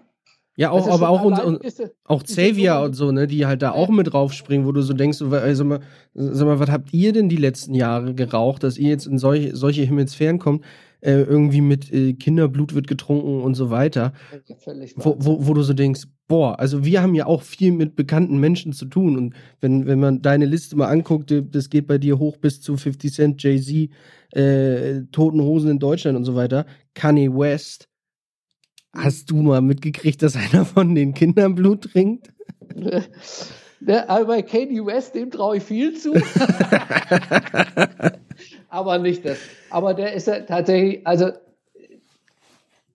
[0.56, 1.62] Ja, auch, aber auch, und, und,
[2.04, 5.22] auch Xavier und so, ne, die halt da auch mit raufspringen, wo du so denkst,
[5.22, 5.80] also mal,
[6.14, 9.54] sag mal, was habt ihr denn die letzten Jahre geraucht, dass ihr jetzt in solche,
[9.54, 10.64] solche Himmelsfern kommt?
[11.00, 14.12] Äh, irgendwie mit äh, Kinderblut wird getrunken und so weiter.
[14.96, 18.38] Wo, wo, wo du so denkst, boah, also wir haben ja auch viel mit bekannten
[18.38, 19.16] Menschen zu tun.
[19.16, 22.76] Und wenn, wenn man deine Liste mal anguckt, das geht bei dir hoch bis zu
[22.76, 23.90] 50 Cent, Jay-Z,
[24.36, 27.88] äh, Toten Hosen in Deutschland und so weiter, Kanye West.
[28.92, 32.32] Hast du mal mitgekriegt, dass einer von den Kindern Blut trinkt?
[33.86, 36.12] aber bei Kanye West, dem traue ich viel zu.
[38.68, 39.38] aber nicht das.
[39.70, 41.30] Aber der ist ja tatsächlich, also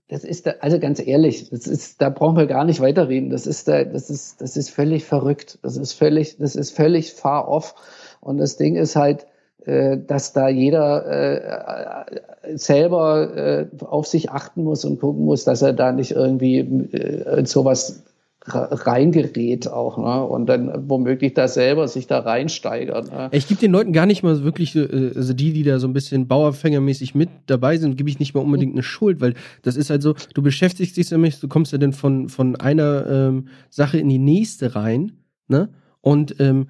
[0.10, 3.29] das ist, also ganz ehrlich, das ist, da brauchen wir gar nicht weiterreden.
[3.29, 5.58] Das ist, da, das ist, das ist völlig verrückt.
[5.63, 7.73] Das ist völlig, das ist völlig far off.
[8.21, 9.25] Und das Ding ist halt,
[9.65, 15.62] äh, dass da jeder äh, selber äh, auf sich achten muss und gucken muss, dass
[15.62, 18.03] er da nicht irgendwie äh, sowas
[18.45, 20.23] reingerät auch, ne?
[20.23, 23.12] Und dann womöglich da selber sich da reinsteigert.
[23.12, 23.29] Ne?
[23.32, 25.93] Ich gebe den Leuten gar nicht mal wirklich, äh, also die, die da so ein
[25.93, 29.89] bisschen Bauerfängermäßig mit dabei sind, gebe ich nicht mal unbedingt eine Schuld, weil das ist
[29.89, 33.97] halt so, du beschäftigst dich damit, du kommst ja dann von, von einer ähm, Sache
[33.97, 35.13] in die nächste rein,
[35.47, 35.69] ne?
[36.01, 36.67] Und ähm,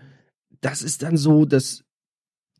[0.62, 1.84] das ist dann so, dass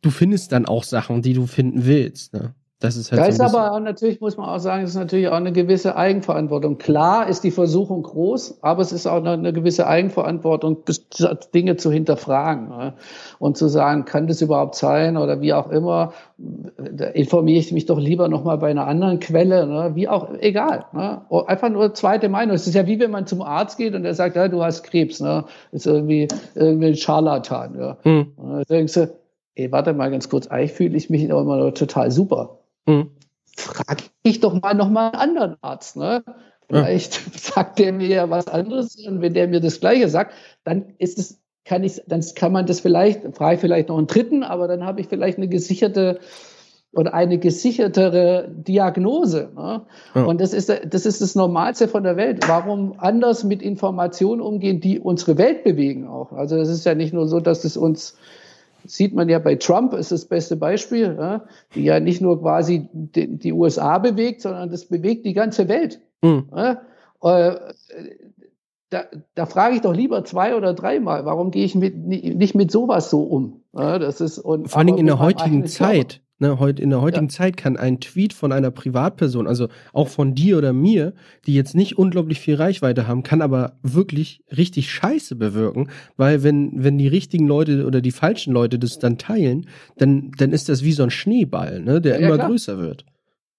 [0.02, 2.56] du findest dann auch Sachen, die du finden willst, ne?
[2.84, 4.98] Das ist halt da so ist aber auch natürlich, muss man auch sagen, es ist
[4.98, 6.78] natürlich auch eine gewisse Eigenverantwortung.
[6.78, 10.80] Klar ist die Versuchung groß, aber es ist auch eine gewisse Eigenverantwortung,
[11.56, 12.94] Dinge zu hinterfragen ne?
[13.40, 16.12] und zu sagen, kann das überhaupt sein oder wie auch immer.
[16.38, 19.92] Da informiere ich mich doch lieber nochmal bei einer anderen Quelle, ne?
[19.96, 20.84] wie auch, egal.
[20.92, 21.22] Ne?
[21.48, 22.54] Einfach nur zweite Meinung.
[22.54, 24.84] Es ist ja wie wenn man zum Arzt geht und er sagt, ja, du hast
[24.84, 25.22] Krebs.
[25.22, 25.46] Ne?
[25.72, 27.80] Ist irgendwie, irgendwie ein Scharlatan.
[27.80, 27.98] Ja?
[28.02, 28.34] Hm.
[28.36, 29.16] Und dann denkst du,
[29.56, 32.60] ey, warte mal ganz kurz, eigentlich fühle ich mich immer noch total super.
[32.86, 33.12] Mhm.
[33.56, 35.96] Frag ich doch mal noch mal einen anderen Arzt.
[35.96, 36.24] Ne?
[36.68, 37.22] Vielleicht ja.
[37.36, 41.20] sagt der mir ja was anderes und wenn der mir das Gleiche sagt, dann ist
[41.20, 44.68] es kann ich, dann kann man das vielleicht, frage ich vielleicht noch einen dritten, aber
[44.68, 46.20] dann habe ich vielleicht eine gesicherte
[46.92, 49.50] oder eine gesichertere Diagnose.
[49.56, 49.82] Ne?
[50.14, 50.24] Ja.
[50.26, 52.48] Und das ist, das ist das Normalste von der Welt.
[52.48, 56.32] Warum anders mit Informationen umgehen, die unsere Welt bewegen auch?
[56.34, 58.16] Also es ist ja nicht nur so, dass es uns
[58.86, 61.44] sieht man ja bei Trump, ist das beste Beispiel, ja,
[61.76, 66.00] die ja nicht nur quasi die, die, USA bewegt, sondern das bewegt die ganze Welt.
[66.22, 66.46] Mhm.
[66.56, 66.82] Ja,
[67.24, 67.56] äh,
[68.90, 72.72] da, da frage ich doch lieber zwei oder dreimal, warum gehe ich mit, nicht mit
[72.72, 73.62] sowas so um?
[73.74, 76.22] Ja, das ist, und, Vor allem in der heutigen Zeit.
[76.40, 77.32] Ne, heute, in der heutigen ja.
[77.32, 81.14] Zeit kann ein Tweet von einer Privatperson, also auch von dir oder mir,
[81.46, 86.84] die jetzt nicht unglaublich viel Reichweite haben, kann aber wirklich richtig Scheiße bewirken, weil wenn,
[86.84, 89.68] wenn die richtigen Leute oder die falschen Leute das dann teilen,
[89.98, 92.50] dann, dann ist das wie so ein Schneeball, ne, der ja, immer klar.
[92.50, 93.06] größer wird.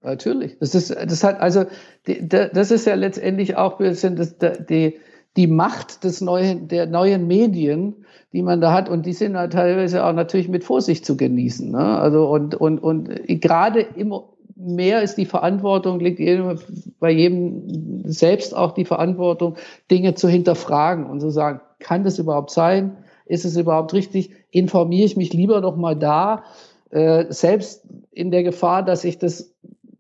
[0.02, 0.58] Natürlich.
[0.58, 1.64] Das ist, das hat, also,
[2.06, 4.36] die, das ist ja letztendlich auch ein bisschen das,
[4.68, 4.98] die,
[5.36, 8.88] die Macht des neuen, der neuen Medien, die man da hat.
[8.88, 11.70] Und die sind halt teilweise auch natürlich mit Vorsicht zu genießen.
[11.70, 11.98] Ne?
[11.98, 14.24] Also, und, und, und gerade immer
[14.56, 16.58] mehr ist die Verantwortung, liegt jedem,
[17.00, 19.56] bei jedem selbst auch die Verantwortung,
[19.90, 22.96] Dinge zu hinterfragen und zu sagen, kann das überhaupt sein?
[23.26, 24.30] Ist es überhaupt richtig?
[24.50, 26.44] Informiere ich mich lieber noch mal da,
[26.90, 29.52] äh, selbst in der Gefahr, dass ich das,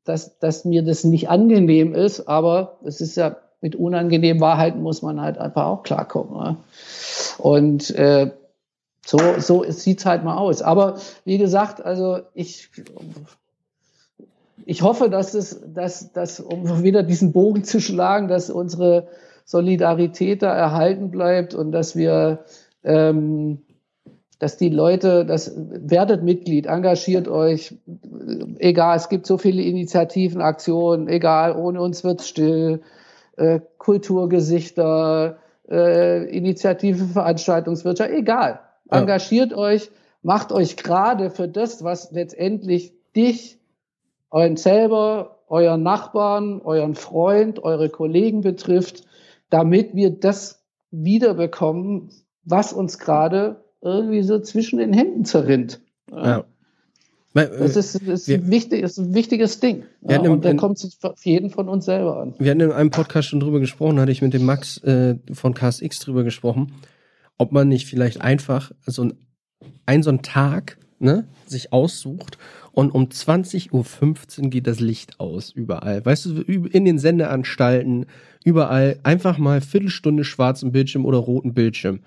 [0.04, 5.00] dass, dass mir das nicht angenehm ist, aber es ist ja mit unangenehmen Wahrheiten muss
[5.00, 6.36] man halt einfach auch klarkommen.
[6.36, 6.56] Ne?
[7.38, 8.30] Und äh,
[9.06, 10.60] so, so sieht's halt mal aus.
[10.60, 12.68] Aber wie gesagt, also ich,
[14.66, 19.08] ich hoffe, dass es, dass, dass, um wieder diesen Bogen zu schlagen, dass unsere
[19.46, 22.44] Solidarität da erhalten bleibt und dass wir
[22.82, 23.62] ähm,
[24.40, 27.78] dass die Leute, das werdet Mitglied, engagiert euch,
[28.58, 32.82] egal, es gibt so viele Initiativen, Aktionen, egal, ohne uns wird's still,
[33.36, 38.60] äh, Kulturgesichter, äh, Initiative Veranstaltungswirtschaft, egal.
[38.90, 39.00] Ja.
[39.00, 39.90] Engagiert euch,
[40.22, 43.58] macht euch gerade für das, was letztendlich dich,
[44.30, 49.04] euren selber, euren Nachbarn, euren Freund, eure Kollegen betrifft,
[49.50, 52.10] damit wir das wiederbekommen,
[52.44, 55.80] was uns gerade irgendwie so zwischen den Händen zerrinnt.
[56.10, 56.44] Ja.
[57.34, 59.82] Das ist, ist, wir, wichtig, ist ein wichtiges Ding.
[60.08, 62.34] Ja, im, und da kommt es auf jeden von uns selber an.
[62.38, 65.52] Wir hatten in einem Podcast schon drüber gesprochen, hatte ich mit dem Max äh, von
[65.52, 66.72] KSX drüber gesprochen,
[67.36, 69.14] ob man nicht vielleicht einfach so ein,
[69.84, 72.38] ein so ein Tag ne, sich aussucht
[72.70, 73.72] und um 20.15
[74.42, 76.04] Uhr geht das Licht aus überall.
[76.04, 78.06] Weißt du, in den Sendeanstalten,
[78.44, 82.00] überall einfach mal Viertelstunde schwarzen Bildschirm oder roten Bildschirm.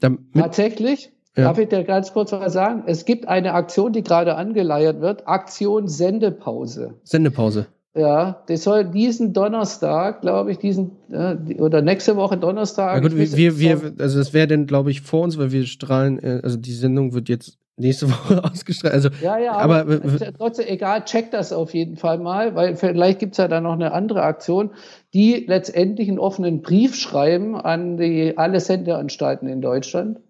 [0.00, 1.10] Damit, Tatsächlich?
[1.36, 1.44] Ja.
[1.44, 2.82] Darf ich dir ganz kurz was sagen?
[2.86, 5.28] Es gibt eine Aktion, die gerade angeleiert wird.
[5.28, 6.94] Aktion Sendepause.
[7.04, 7.66] Sendepause.
[7.94, 12.94] Ja, das soll diesen Donnerstag, glaube ich, diesen äh, oder nächste Woche Donnerstag.
[12.94, 16.22] Ja gut, wir, wir, also das wäre dann, glaube ich, vor uns, weil wir strahlen,
[16.22, 18.94] äh, also die Sendung wird jetzt nächste Woche ausgestrahlt.
[18.94, 23.18] Also, ja, ja, aber, aber trotzdem, egal, check das auf jeden Fall mal, weil vielleicht
[23.18, 24.70] gibt's ja da noch eine andere Aktion,
[25.14, 30.20] die letztendlich einen offenen Brief schreiben an die alle Sendeanstalten in Deutschland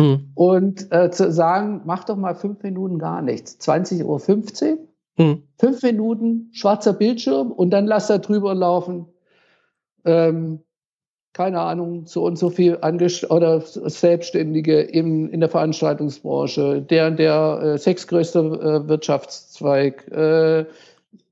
[0.00, 0.30] Mhm.
[0.34, 3.58] Und äh, zu sagen, mach doch mal fünf Minuten gar nichts.
[3.60, 4.78] 20.15 Uhr,
[5.18, 5.42] mhm.
[5.58, 9.06] fünf Minuten, schwarzer Bildschirm und dann lass da drüber laufen.
[10.04, 10.60] Ähm,
[11.32, 17.60] keine Ahnung, so und so viel Angest oder Selbstständige im, in der Veranstaltungsbranche, der der
[17.62, 20.64] äh, sechsgrößte äh, Wirtschaftszweig, äh,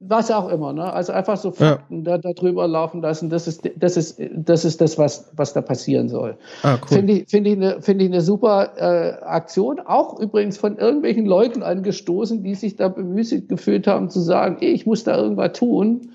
[0.01, 0.93] was auch immer, ne?
[0.93, 2.17] Also einfach so Fakten ja.
[2.17, 3.31] da, da drüber laufen lassen.
[3.31, 6.37] Das ist, das ist, das ist das, was, was da passieren soll.
[6.63, 6.99] Ah, cool.
[6.99, 9.81] Finde ich, finde ich eine, finde ich eine super äh, Aktion.
[9.81, 14.87] Auch übrigens von irgendwelchen Leuten angestoßen, die sich da bemüßigt gefühlt haben zu sagen, ich
[14.87, 16.13] muss da irgendwas tun.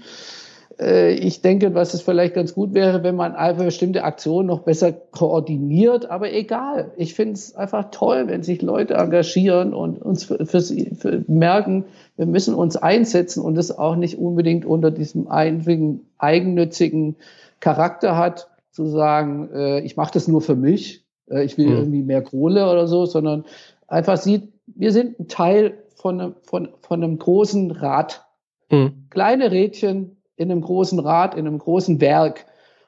[0.80, 4.62] Äh, ich denke, was es vielleicht ganz gut wäre, wenn man einfach bestimmte Aktionen noch
[4.62, 6.92] besser koordiniert, aber egal.
[6.98, 11.86] Ich finde es einfach toll, wenn sich Leute engagieren und uns für, für, für merken,
[12.16, 17.16] wir müssen uns einsetzen und es auch nicht unbedingt unter diesem einzigen eigennützigen
[17.60, 21.78] Charakter hat, zu sagen, äh, ich mache das nur für mich, äh, ich will mhm.
[21.78, 23.46] irgendwie mehr Kohle oder so, sondern
[23.88, 28.26] einfach sieht, wir sind ein Teil von einem, von, von einem großen Rad.
[28.72, 29.06] Mhm.
[29.10, 32.46] Kleine Rädchen, in einem großen Rad, in einem großen Werk.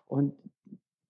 [0.08, 0.34] Und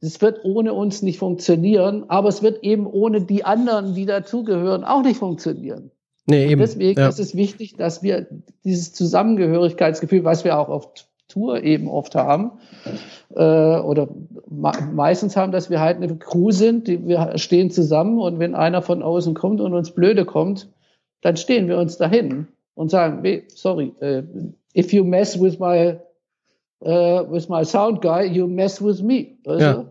[0.02, 4.84] es wird ohne uns nicht funktionieren, aber es wird eben ohne die anderen, die dazugehören,
[4.84, 5.92] auch nicht funktionieren.
[6.28, 6.54] Nee, eben.
[6.54, 7.08] Und deswegen ja.
[7.08, 8.28] ist es wichtig, dass wir
[8.64, 10.90] dieses Zusammengehörigkeitsgefühl, was wir auch auf
[11.28, 12.52] Tour eben oft haben,
[13.36, 13.42] äh,
[13.80, 14.10] oder
[14.50, 18.82] meistens haben, dass wir halt eine Crew sind, die, wir stehen zusammen und wenn einer
[18.82, 20.70] von außen kommt und uns blöde kommt,
[21.22, 24.22] dann stehen wir uns dahin und sagen, sorry, uh,
[24.76, 25.98] if you mess with my
[26.86, 29.38] uh, with my sound guy, you mess with me.
[29.46, 29.88] Also?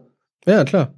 [0.46, 0.54] Ja.
[0.58, 0.94] ja, klar.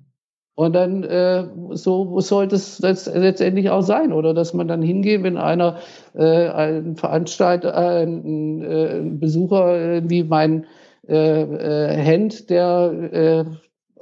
[0.55, 5.37] Und dann äh, so sollte es letztendlich auch sein, oder dass man dann hingeht, wenn
[5.37, 5.77] einer
[6.15, 10.65] äh, ein Veranstalter, äh, ein, äh, ein Besucher wie mein
[11.09, 13.45] äh, äh, Hand, der äh,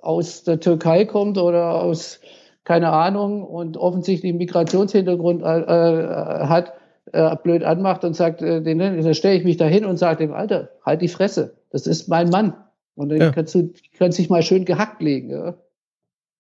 [0.00, 2.20] aus der Türkei kommt oder aus
[2.62, 6.72] keine Ahnung und offensichtlich einen Migrationshintergrund äh, äh, hat,
[7.12, 10.26] äh, blöd anmacht und sagt, äh, den, dann stelle ich mich da hin und sage
[10.26, 11.54] dem Alter, halt die Fresse.
[11.70, 12.54] Das ist mein Mann.
[12.94, 13.32] Und dann ja.
[13.32, 15.30] kannst du kannst dich mal schön gehackt legen.
[15.30, 15.54] Ja?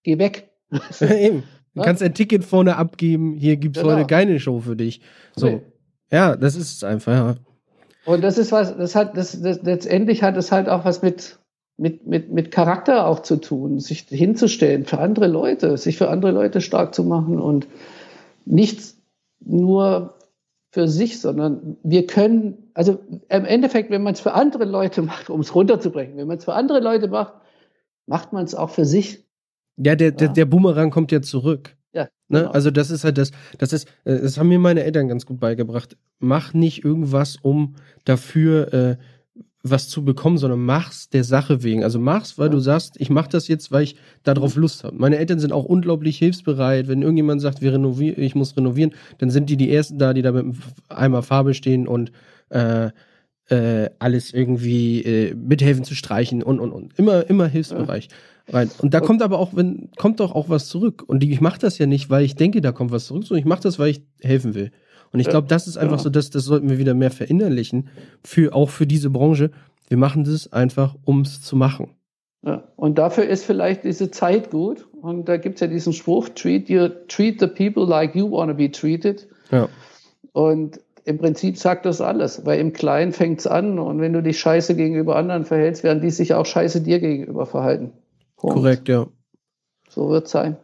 [0.02, 0.50] Geh weg.
[1.00, 1.44] Eben.
[1.74, 3.34] Du kannst ein Ticket vorne abgeben.
[3.34, 3.94] Hier gibt's genau.
[3.94, 5.00] heute keine Show für dich.
[5.34, 5.48] So.
[5.48, 5.60] Nee.
[6.12, 7.34] Ja, das ist es einfach, ja.
[8.04, 11.38] Und das ist was, das hat, das, das letztendlich hat es halt auch was mit,
[11.76, 16.30] mit, mit, mit Charakter auch zu tun, sich hinzustellen für andere Leute, sich für andere
[16.30, 17.66] Leute stark zu machen und
[18.44, 18.94] nicht
[19.40, 20.13] nur
[20.74, 25.30] für sich, sondern wir können, also im Endeffekt, wenn man es für andere Leute macht,
[25.30, 27.34] um es runterzubrechen, wenn man es für andere Leute macht,
[28.06, 29.24] macht man es auch für sich.
[29.76, 31.76] Ja, der, der, der Boomerang kommt ja zurück.
[31.92, 32.40] Ja, Ne?
[32.40, 32.50] genau.
[32.50, 35.38] Also das ist halt das, das ist, äh, das haben mir meine Eltern ganz gut
[35.38, 35.96] beigebracht.
[36.18, 38.96] Mach nicht irgendwas, um dafür äh,
[39.66, 41.82] was zu bekommen, sondern mach's der Sache wegen.
[41.82, 42.52] Also mach's, weil Ja.
[42.52, 44.94] du sagst, ich mach das jetzt, weil ich darauf Lust habe.
[44.96, 46.86] Meine Eltern sind auch unglaublich hilfsbereit.
[46.86, 50.20] Wenn irgendjemand sagt, wir renovieren, ich muss renovieren, dann sind die die ersten da, die
[50.22, 50.54] da mit einem
[50.88, 52.12] Eimer Farbe stehen und
[52.50, 52.90] äh,
[53.48, 58.08] äh, alles irgendwie äh, mithelfen zu streichen und und und immer immer hilfsbereich
[58.50, 58.70] rein.
[58.80, 61.78] Und da kommt aber auch wenn kommt doch auch was zurück und ich mache das
[61.78, 64.02] ja nicht, weil ich denke, da kommt was zurück, sondern ich mache das, weil ich
[64.22, 64.70] helfen will.
[65.14, 66.02] Und ich Ja, glaube, das ist einfach genau.
[66.02, 67.88] so, dass das sollten wir wieder mehr verinnerlichen
[68.24, 69.52] für auch für diese Branche.
[69.86, 71.90] Wir machen das einfach, um es zu machen.
[72.44, 74.88] Ja, und dafür ist vielleicht diese Zeit gut.
[75.00, 78.56] Und da gibt's ja diesen Spruch, treat, you, treat the people like you want to
[78.56, 79.28] be treated.
[79.52, 79.68] Ja.
[80.32, 83.78] Und im Prinzip sagt das alles, weil im Kleinen fängt's an.
[83.78, 87.46] Und wenn du dich scheiße gegenüber anderen verhältst, werden die sich auch scheiße dir gegenüber
[87.46, 87.92] verhalten.
[88.36, 88.56] Punkt.
[88.56, 89.06] Korrekt, ja.
[89.88, 90.56] So wird's sein.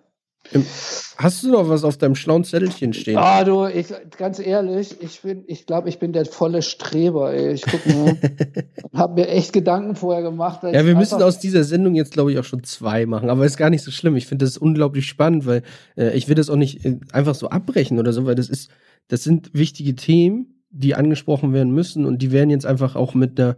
[1.16, 3.18] Hast du noch was auf deinem schlauen Zettelchen stehen?
[3.18, 7.52] Ah, du, ich, ganz ehrlich, ich bin, ich glaube, ich bin der volle Streber, ey.
[7.52, 8.16] Ich guck mal.
[8.94, 10.62] hab mir echt Gedanken vorher gemacht.
[10.64, 13.30] Ja, wir müssen aus dieser Sendung jetzt, glaube ich, auch schon zwei machen.
[13.30, 14.16] Aber ist gar nicht so schlimm.
[14.16, 15.62] Ich finde das unglaublich spannend, weil
[15.96, 18.70] äh, ich will das auch nicht äh, einfach so abbrechen oder so, weil das ist,
[19.06, 23.38] das sind wichtige Themen, die angesprochen werden müssen und die werden jetzt einfach auch mit
[23.38, 23.56] einer,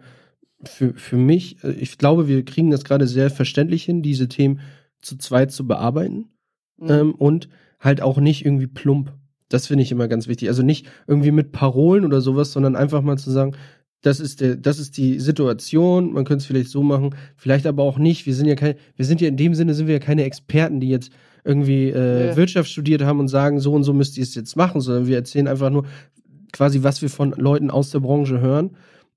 [0.65, 4.61] für, für mich, äh, ich glaube, wir kriegen das gerade sehr verständlich hin, diese Themen
[5.01, 6.32] zu zweit zu bearbeiten
[6.79, 6.91] Mhm.
[6.91, 7.49] ähm, und
[7.81, 9.13] halt auch nicht irgendwie plump.
[9.49, 10.49] Das finde ich immer ganz wichtig.
[10.49, 13.55] Also nicht irgendwie mit Parolen oder sowas, sondern einfach mal zu sagen,
[14.01, 17.83] das ist der, das ist die Situation, man könnte es vielleicht so machen, vielleicht aber
[17.83, 18.27] auch nicht.
[18.27, 20.81] Wir sind ja kein, wir sind ja in dem Sinne sind wir ja keine Experten,
[20.81, 21.11] die jetzt
[21.45, 22.37] irgendwie äh, Ja.
[22.37, 25.17] Wirtschaft studiert haben und sagen, so und so müsst ihr es jetzt machen, sondern wir
[25.17, 25.85] erzählen einfach nur
[26.53, 28.71] quasi, was wir von Leuten aus der Branche hören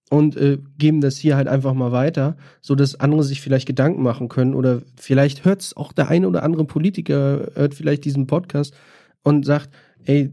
[0.10, 4.04] und äh, geben das hier halt einfach mal weiter, so dass andere sich vielleicht Gedanken
[4.04, 8.28] machen können oder vielleicht hört es auch der eine oder andere Politiker hört vielleicht diesen
[8.28, 8.76] Podcast
[9.24, 9.70] und sagt,
[10.06, 10.32] ey,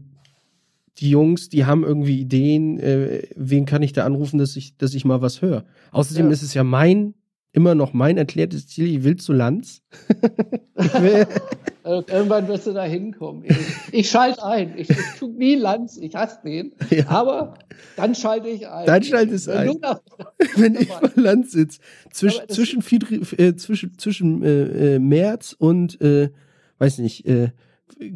[0.99, 4.93] die Jungs, die haben irgendwie Ideen, äh, wen kann ich da anrufen, dass ich, dass
[4.93, 5.65] ich mal was höre.
[5.91, 6.31] Außerdem Ja.
[6.31, 7.15] ist es ja mein,
[7.53, 9.81] immer noch mein erklärtes Ziel, ich will zu Lanz.
[10.75, 11.25] will,
[11.83, 13.43] Also irgendwann wirst du da hinkommen.
[13.45, 13.57] Ich,
[13.91, 14.77] ich schalte ein.
[14.77, 16.73] Ich, ich tu nie Lanz, ich hasse den.
[16.89, 17.09] Ja.
[17.09, 17.55] Aber
[17.97, 18.85] dann schalte ich ein.
[18.85, 19.77] Dann schaltest du Wenn ein.
[19.81, 20.01] nach-
[20.55, 21.79] wenn ich vor Lanz sitze,
[22.11, 26.29] zwisch, zwischen, Friedrich, äh, zwischen, zwischen äh, äh, Merz und, äh,
[26.77, 27.49] weiß nicht, äh,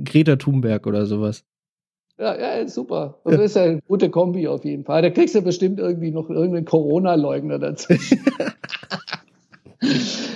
[0.04, 1.43] Greta Thunberg oder sowas.
[2.17, 3.19] Ja, ja, super.
[3.26, 5.02] Das ist ja eine gute Kombi auf jeden Fall.
[5.04, 7.93] Da kriegst du bestimmt irgendwie noch irgendeinen Corona-Leugner dazu.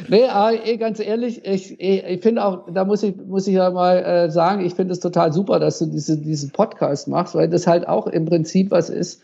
[0.08, 3.72] Nee, aber eh, ganz ehrlich, ich, ich, finde auch, da muss ich, muss ich ja
[3.72, 7.50] mal äh, sagen, ich finde es total super, dass du diese, diesen Podcast machst, weil
[7.50, 9.22] das halt auch im Prinzip was ist,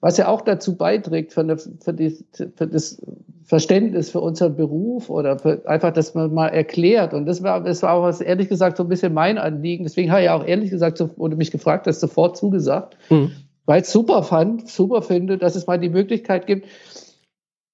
[0.00, 3.00] was ja auch dazu beiträgt für, eine, für, die, für das
[3.44, 7.12] Verständnis für unseren Beruf oder für einfach, dass man mal erklärt.
[7.12, 9.84] Und das war, das war auch was, ehrlich gesagt, so ein bisschen mein Anliegen.
[9.84, 13.32] Deswegen habe ich ja auch ehrlich gesagt, so, du mich gefragt hast, sofort zugesagt, Mhm.
[13.66, 16.66] weil ich super fand, super finde, dass es mal die Möglichkeit gibt,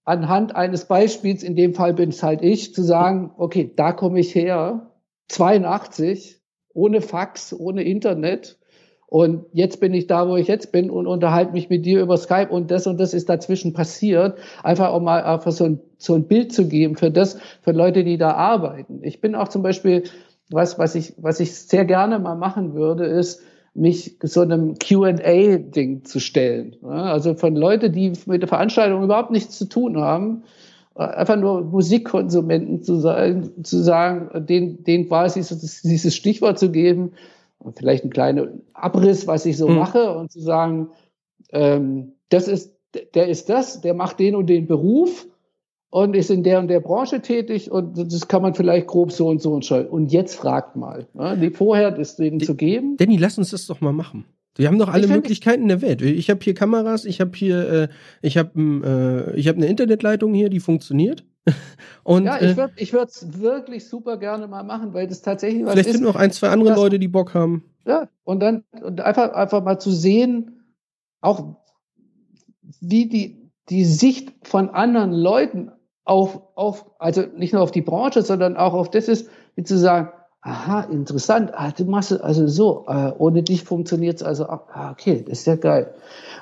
[0.04, 4.20] anhand eines Beispiels, in dem Fall bin es halt ich, zu sagen, okay, da komme
[4.20, 4.90] ich her,
[5.28, 6.40] 82,
[6.72, 8.58] ohne Fax, ohne Internet.
[9.06, 12.16] Und jetzt bin ich da, wo ich jetzt bin und unterhalte mich mit dir über
[12.16, 14.38] Skype und das und das ist dazwischen passiert.
[14.62, 18.04] Einfach auch mal einfach so ein, so ein Bild zu geben für das, für Leute,
[18.04, 19.00] die da arbeiten.
[19.02, 20.04] Ich bin auch zum Beispiel,
[20.48, 23.42] was, was ich, was ich sehr gerne mal machen würde, ist,
[23.74, 26.76] mich so einem Q&A-Ding zu stellen.
[26.84, 30.42] Also von Leute, die mit der Veranstaltung überhaupt nichts zu tun haben,
[30.96, 35.40] äh, einfach nur Musikkonsumenten zu sein, zu sagen, denen, denen quasi
[35.84, 37.12] dieses Stichwort zu geben,
[37.76, 39.76] vielleicht einen kleinen Abriss, was ich so Mhm.
[39.76, 40.88] mache und zu sagen,
[41.52, 42.74] ähm, das ist,
[43.14, 45.26] der ist das, der macht den und den Beruf
[45.90, 49.26] und ist in der und der Branche tätig und das kann man vielleicht grob so
[49.28, 49.88] und so entscheiden.
[49.88, 52.96] Und jetzt fragt mal, ne, die vorher das denen Die- zu geben.
[52.96, 54.24] Danny, lass uns das doch mal machen.
[54.56, 56.02] Wir haben doch alle Ich Möglichkeiten der Welt.
[56.02, 57.88] Ich habe hier Kameras, ich habe hier, äh,
[58.20, 61.24] ich habe äh, ich eine Internetleitung hier, die funktioniert.
[62.04, 65.22] Und Ja, äh, ich würde ich würde es wirklich super gerne mal machen, weil das
[65.22, 65.94] tatsächlich was vielleicht ist.
[65.96, 67.64] sind noch ein, zwei andere das- Leute, die Bock haben.
[67.86, 70.60] Ja, und dann und einfach, einfach mal zu sehen,
[71.20, 71.56] auch
[72.80, 75.70] wie die, die Sicht von anderen Leuten
[76.04, 79.78] auf, auf, also nicht nur auf die Branche, sondern auch auf das ist, wie zu
[79.78, 80.08] sagen,
[80.42, 84.68] aha, interessant, ah, du machst es also so, äh, ohne dich funktioniert es also auch,
[84.72, 85.92] ah, okay, das ist ja geil.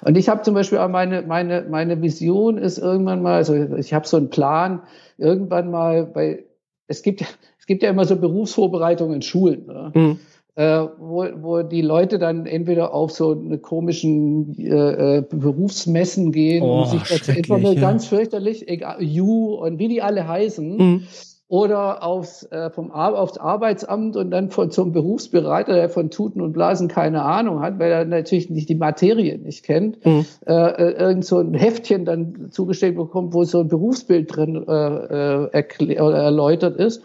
[0.03, 3.93] Und ich habe zum Beispiel auch meine, meine, meine Vision ist irgendwann mal, also ich
[3.93, 4.83] habe so einen Plan,
[5.17, 6.45] irgendwann mal, weil
[6.87, 7.27] es gibt, ja-
[7.59, 9.67] es gibt ja immer so Berufsvorbereitungen in Schulen.
[9.67, 9.91] Ne?
[9.95, 10.21] Mhm.
[10.59, 16.65] Äh, wo, wo die Leute dann entweder auf so eine komischen äh, äh Berufsmessen gehen
[16.65, 17.75] oh, und sich das etwa ja.
[17.75, 21.03] ganz fürchterlich, egal, You und wie die alle heißen, mhm.
[21.47, 26.41] oder aufs, äh, vom Ar aufs Arbeitsamt und dann von zum Berufsberater, der von Tuten
[26.41, 30.27] und Blasen keine Ahnung hat, weil er natürlich nicht die Materie nicht kennt, mhm.
[30.45, 35.51] äh, äh irgend so ein Heftchen dann zugestellt bekommt, wo so ein Berufsbild drin äh,
[35.53, 37.05] äh, erläutert ist.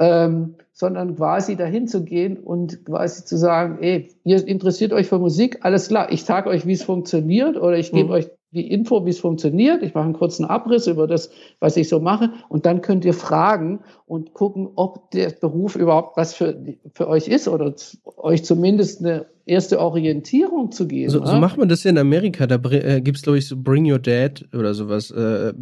[0.00, 5.18] Ähm, sondern quasi dahin zu gehen und quasi zu sagen, ey, ihr interessiert euch für
[5.18, 8.14] Musik, alles klar, ich sage euch, wie es funktioniert oder ich gebe mhm.
[8.14, 9.82] euch die Info, wie es funktioniert.
[9.82, 13.12] Ich mache einen kurzen Abriss über das, was ich so mache und dann könnt ihr
[13.12, 16.58] fragen und gucken, ob der Beruf überhaupt was für,
[16.94, 17.74] für euch ist oder
[18.16, 21.10] euch zumindest eine erste Orientierung zu geben.
[21.10, 22.46] So, so macht man das ja in Amerika.
[22.46, 25.10] Da äh, gibt es, glaube ich, so Bring Your Dad oder sowas.
[25.10, 25.52] Äh,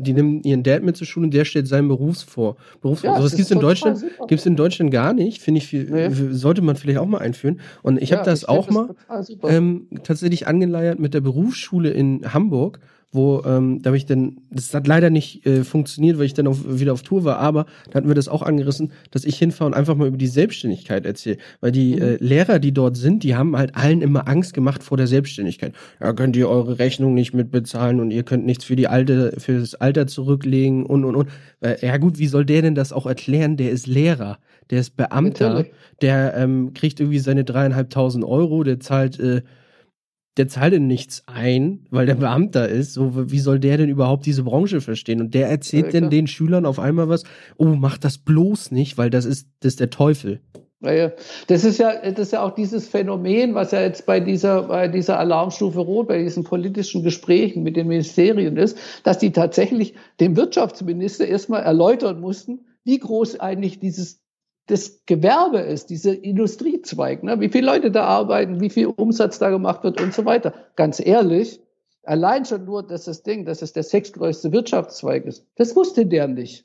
[0.00, 2.56] die nehmen ihren Dad mit zur Schule und der stellt seinen Berufs vor.
[2.80, 5.84] Berufs ja, Sowas gibt es in Deutschland, gibt's in Deutschland gar nicht, finde ich, viel,
[5.84, 6.08] nee.
[6.32, 7.60] sollte man vielleicht auch mal einführen.
[7.82, 8.94] Und ich ja, habe das auch mal
[9.44, 12.80] ähm, tatsächlich angeleiert mit der Berufsschule in Hamburg
[13.12, 16.46] wo ähm, da habe ich dann, das hat leider nicht äh, funktioniert, weil ich dann
[16.46, 19.68] auf, wieder auf Tour war, aber da hatten wir das auch angerissen, dass ich hinfahre
[19.68, 21.38] und einfach mal über die Selbstständigkeit erzähle.
[21.60, 22.02] Weil die mhm.
[22.02, 25.74] äh, Lehrer, die dort sind, die haben halt allen immer Angst gemacht vor der Selbstständigkeit.
[26.00, 29.58] Ja, könnt ihr eure Rechnung nicht mitbezahlen und ihr könnt nichts für die alte, für
[29.58, 31.28] das Alter zurücklegen und und und.
[31.82, 33.56] Ja gut, wie soll der denn das auch erklären?
[33.56, 34.38] Der ist Lehrer,
[34.70, 35.72] der ist Beamter, Natürlich.
[36.00, 39.42] der ähm, kriegt irgendwie seine dreieinhalbtausend Euro, der zahlt äh,
[40.36, 42.94] der zahlt denn nichts ein, weil der Beamter ist.
[42.94, 45.20] So, wie soll der denn überhaupt diese Branche verstehen?
[45.20, 47.24] Und der erzählt ja, denn den Schülern auf einmal was,
[47.56, 50.40] oh, mach das bloß nicht, weil das ist, das ist der Teufel.
[50.82, 51.12] Naja,
[51.48, 54.88] das ist ja, das ist ja auch dieses Phänomen, was ja jetzt bei dieser, bei
[54.88, 60.36] dieser Alarmstufe Rot, bei diesen politischen Gesprächen mit den Ministerien ist, dass die tatsächlich dem
[60.36, 64.19] Wirtschaftsminister erstmal erläutern mussten, wie groß eigentlich dieses
[64.70, 67.40] das Gewerbe ist, dieser Industriezweig, ne?
[67.40, 70.54] wie viele Leute da arbeiten, wie viel Umsatz da gemacht wird und so weiter.
[70.76, 71.60] Ganz ehrlich,
[72.04, 76.28] allein schon nur, dass das Ding, dass es der sechstgrößte Wirtschaftszweig ist, das wusste der
[76.28, 76.64] nicht.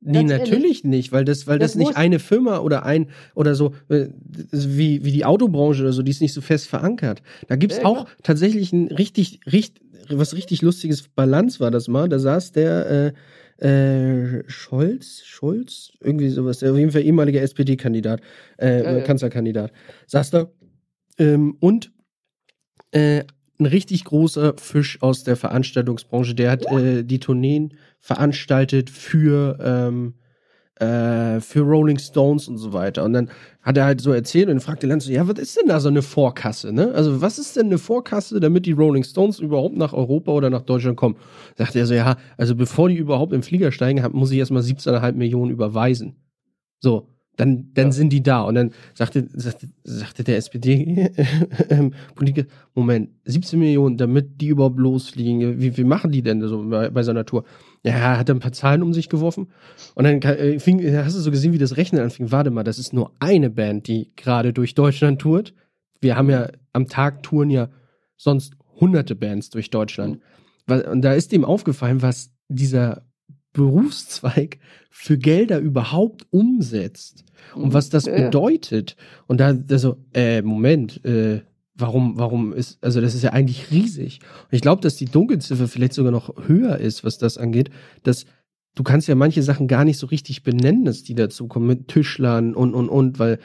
[0.00, 0.84] Nee, Ganz natürlich ehrlich.
[0.84, 4.08] nicht, weil das, weil das, das nicht eine Firma oder ein oder so äh,
[4.52, 7.22] wie, wie die Autobranche oder so, die ist nicht so fest verankert.
[7.48, 8.16] Da gibt's ja, auch klar.
[8.22, 12.08] tatsächlich ein richtig, richtig, was richtig lustiges Balance war das mal.
[12.08, 13.12] Da saß der äh,
[13.58, 18.20] äh, Scholz, Scholz, irgendwie sowas, auf jeden Fall ehemaliger SPD-Kandidat,
[18.58, 19.04] äh, ja, ja.
[19.04, 19.72] Kanzlerkandidat,
[20.06, 20.50] saß da.
[21.18, 21.92] Ähm, und
[22.90, 23.24] äh,
[23.58, 30.14] ein richtig großer Fisch aus der Veranstaltungsbranche, der hat äh, die Tourneen veranstaltet für ähm,
[30.76, 33.04] äh, für Rolling Stones und so weiter.
[33.04, 33.30] Und dann
[33.62, 35.88] hat er halt so erzählt und fragte Lanz so, ja, was ist denn da so
[35.88, 36.92] eine Vorkasse, ne?
[36.94, 40.62] Also, was ist denn eine Vorkasse, damit die Rolling Stones überhaupt nach Europa oder nach
[40.62, 41.16] Deutschland kommen?
[41.56, 45.12] Sagte er so, ja, also bevor die überhaupt im Flieger steigen, muss ich erstmal 17,5
[45.12, 46.16] Millionen überweisen.
[46.80, 47.15] So.
[47.36, 47.92] Dann, dann ja.
[47.92, 48.42] sind die da.
[48.42, 55.60] Und dann sagte, sagte, sagte der SPD-Politiker, ähm, Moment, 17 Millionen, damit die überhaupt losfliegen.
[55.60, 57.44] Wie, wie machen die denn so bei, bei so einer Tour?
[57.84, 59.48] Ja, hat er ein paar Zahlen um sich geworfen.
[59.94, 62.32] Und dann äh, fing, hast du so gesehen, wie das Rechnen anfing.
[62.32, 65.54] Warte mal, das ist nur eine Band, die gerade durch Deutschland tourt.
[66.00, 67.68] Wir haben ja am Tag touren ja
[68.16, 70.20] sonst hunderte Bands durch Deutschland.
[70.66, 70.80] Mhm.
[70.90, 73.05] Und da ist ihm aufgefallen, was dieser
[73.56, 74.58] Berufszweig
[74.90, 78.14] für Gelder überhaupt umsetzt und was das ja.
[78.14, 78.96] bedeutet.
[79.26, 81.40] Und da, also, äh, Moment, äh,
[81.74, 84.20] warum, warum ist, also das ist ja eigentlich riesig.
[84.44, 87.70] Und ich glaube, dass die Dunkelziffer vielleicht sogar noch höher ist, was das angeht,
[88.02, 88.26] dass
[88.74, 91.88] du kannst ja manche Sachen gar nicht so richtig benennen, dass die dazu kommen mit
[91.88, 93.38] Tischlern und, und, und, weil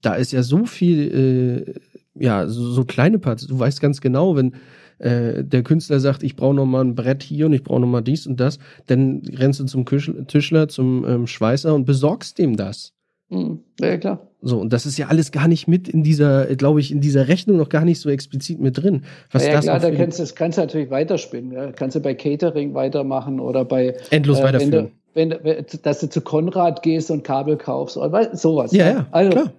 [0.00, 1.74] da ist ja so viel,
[2.16, 3.46] äh, ja, so, so kleine Parts.
[3.46, 4.54] Du weißt ganz genau, wenn
[5.00, 7.88] äh, der Künstler sagt, ich brauche noch mal ein Brett hier und ich brauche noch
[7.88, 12.56] mal dies und das, dann rennst du zum Tischler, zum ähm, Schweißer und besorgst dem
[12.56, 12.92] das.
[13.30, 13.60] Mhm.
[13.80, 14.26] Ja, klar.
[14.42, 17.28] So, und das ist ja alles gar nicht mit in dieser, glaube ich, in dieser
[17.28, 19.04] Rechnung noch gar nicht so explizit mit drin.
[19.30, 21.52] Was ja, das klar, da kannst du, das kannst du natürlich weiterspinnen.
[21.52, 21.72] Ja.
[21.72, 24.92] Kannst du bei Catering weitermachen oder bei Endlos äh, weiterführen.
[25.12, 28.72] Wenn du, wenn, dass du zu Konrad gehst und Kabel kaufst oder sowas.
[28.72, 29.52] Ja, ja, also, klar.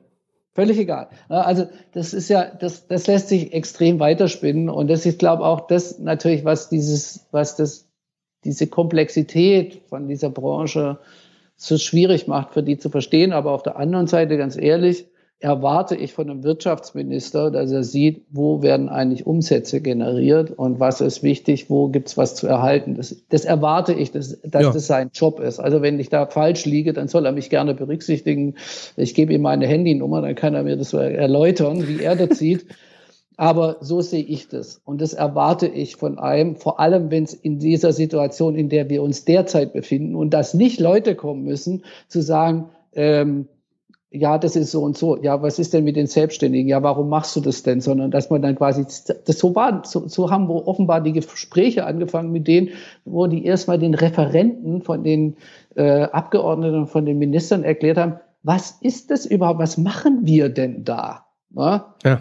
[0.54, 1.10] Völlig egal.
[1.30, 5.68] Also das ist ja, das, das lässt sich extrem weiterspinnen und das ist, glaube auch
[5.68, 7.88] das natürlich, was dieses, was das,
[8.44, 11.00] diese Komplexität von dieser Branche
[11.56, 13.32] so schwierig macht, für die zu verstehen.
[13.32, 15.06] Aber auf der anderen Seite, ganz ehrlich,
[15.42, 21.02] erwarte ich von einem Wirtschaftsminister, dass er sieht, wo werden eigentlich Umsätze generiert und was
[21.02, 22.96] ist wichtig, wo gibt's was zu erhalten.
[22.96, 24.72] Das, das erwarte ich, dass, dass ja.
[24.72, 25.60] das sein Job ist.
[25.60, 28.56] Also wenn ich da falsch liege, dann soll er mich gerne berücksichtigen.
[28.96, 32.68] Ich gebe ihm meine Handynummer, dann kann er mir das erläutern, wie er das sieht.
[33.38, 34.80] Aber so sehe ich das.
[34.86, 38.90] Und das erwarte ich von einem, vor allem wenn es in dieser Situation, in der
[38.90, 43.48] wir uns derzeit befinden und dass nicht Leute kommen müssen, zu sagen, ähm,
[44.14, 45.22] ja, das ist so und so.
[45.24, 46.68] Ja, was ist denn mit den Selbstständigen?
[46.68, 47.80] Ja, warum machst du das denn?
[47.80, 51.86] Sondern dass man dann quasi, das so war, so, so haben wir offenbar die Gespräche
[51.86, 52.70] angefangen mit denen,
[53.06, 55.38] wo die erstmal den Referenten von den
[55.76, 59.60] äh, Abgeordneten, von den Ministern erklärt haben, was ist das überhaupt?
[59.60, 61.26] Was machen wir denn da?
[61.56, 61.96] Ja.
[62.04, 62.20] ja.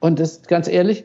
[0.00, 1.04] Und das ganz ehrlich,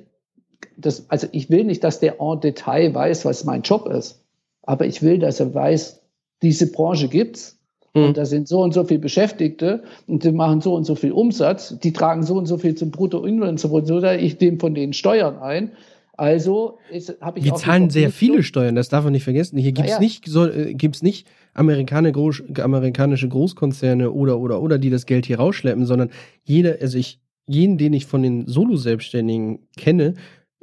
[0.77, 4.23] das, also ich will nicht, dass der en Detail weiß, was mein Job ist,
[4.63, 6.01] aber ich will, dass er weiß,
[6.41, 7.59] diese Branche gibt's
[7.93, 8.13] und hm.
[8.13, 11.77] da sind so und so viele Beschäftigte und die machen so und so viel Umsatz,
[11.79, 15.71] die tragen so und so viel zum Bruttoinlandsprodukt, oder ich nehme von denen Steuern ein.
[16.15, 16.77] Also
[17.21, 19.57] habe ich Wir zahlen sehr viele Steuern, das darf man nicht vergessen.
[19.57, 19.99] Hier gibt es ja.
[19.99, 25.25] nicht, so, äh, gibt's nicht Amerikaner, Groß, amerikanische Großkonzerne oder oder oder die das Geld
[25.25, 26.09] hier rausschleppen, sondern
[26.43, 30.13] jeder, also ich, jeden, den ich von den Solo-Selbstständigen kenne,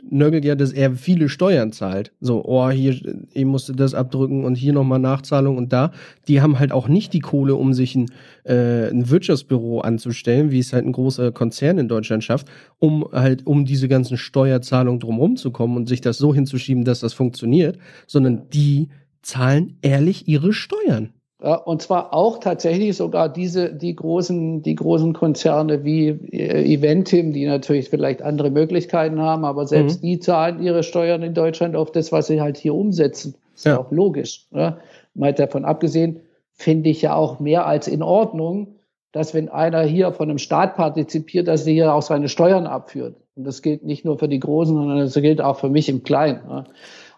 [0.08, 2.12] nörgelt ja, dass er viele Steuern zahlt.
[2.20, 2.94] So, oh, hier,
[3.32, 5.92] ich musste das abdrücken und hier nochmal Nachzahlung und da.
[6.28, 8.10] Die haben halt auch nicht die Kohle, um sich ein,
[8.44, 12.48] äh, ein Wirtschaftsbüro anzustellen, wie es halt ein großer Konzern in Deutschland schafft,
[12.78, 17.00] um halt, um diese ganzen Steuerzahlungen drumherum zu kommen und sich das so hinzuschieben, dass
[17.00, 18.88] das funktioniert, sondern die
[19.22, 21.10] zahlen ehrlich ihre Steuern.
[21.42, 27.32] Ja, und zwar auch tatsächlich sogar diese, die großen, die großen Konzerne wie äh, Eventim,
[27.32, 30.06] die natürlich vielleicht andere Möglichkeiten haben, aber selbst mhm.
[30.06, 33.34] die zahlen ihre Steuern in Deutschland auf das, was sie halt hier umsetzen.
[33.54, 34.46] Ist ja auch logisch.
[34.52, 34.78] Ja.
[35.14, 36.20] Mal davon abgesehen,
[36.52, 38.74] finde ich ja auch mehr als in Ordnung,
[39.12, 43.16] dass wenn einer hier von einem Staat partizipiert, dass er hier auch seine Steuern abführt.
[43.34, 46.02] Und das gilt nicht nur für die Großen, sondern das gilt auch für mich im
[46.02, 46.40] Kleinen.
[46.48, 46.64] Ja.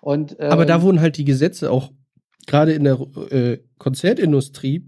[0.00, 1.90] Und, ähm, aber da wurden halt die Gesetze auch
[2.46, 2.98] gerade in der
[3.30, 4.86] äh, Konzertindustrie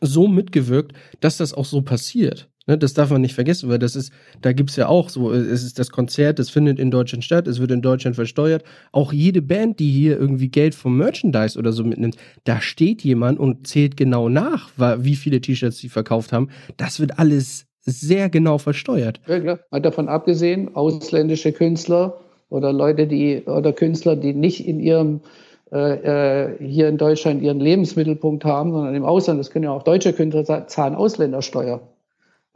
[0.00, 2.50] so mitgewirkt, dass das auch so passiert.
[2.68, 4.12] Ne, das darf man nicht vergessen, weil das ist,
[4.42, 7.46] da gibt's ja auch so, äh, es ist das Konzert, das findet in Deutschland statt,
[7.46, 8.64] es wird in Deutschland versteuert.
[8.90, 13.38] Auch jede Band, die hier irgendwie Geld vom Merchandise oder so mitnimmt, da steht jemand
[13.38, 16.48] und zählt genau nach, wie viele T-Shirts sie verkauft haben.
[16.76, 19.20] Das wird alles sehr genau versteuert.
[19.28, 19.60] Ja, klar.
[19.70, 22.18] Mal davon abgesehen, ausländische Künstler
[22.48, 25.20] oder Leute, die, oder Künstler, die nicht in ihrem
[25.68, 30.68] hier in Deutschland ihren Lebensmittelpunkt haben, sondern im Ausland, das können ja auch deutsche Künstler
[30.68, 31.80] zahlen Ausländersteuer.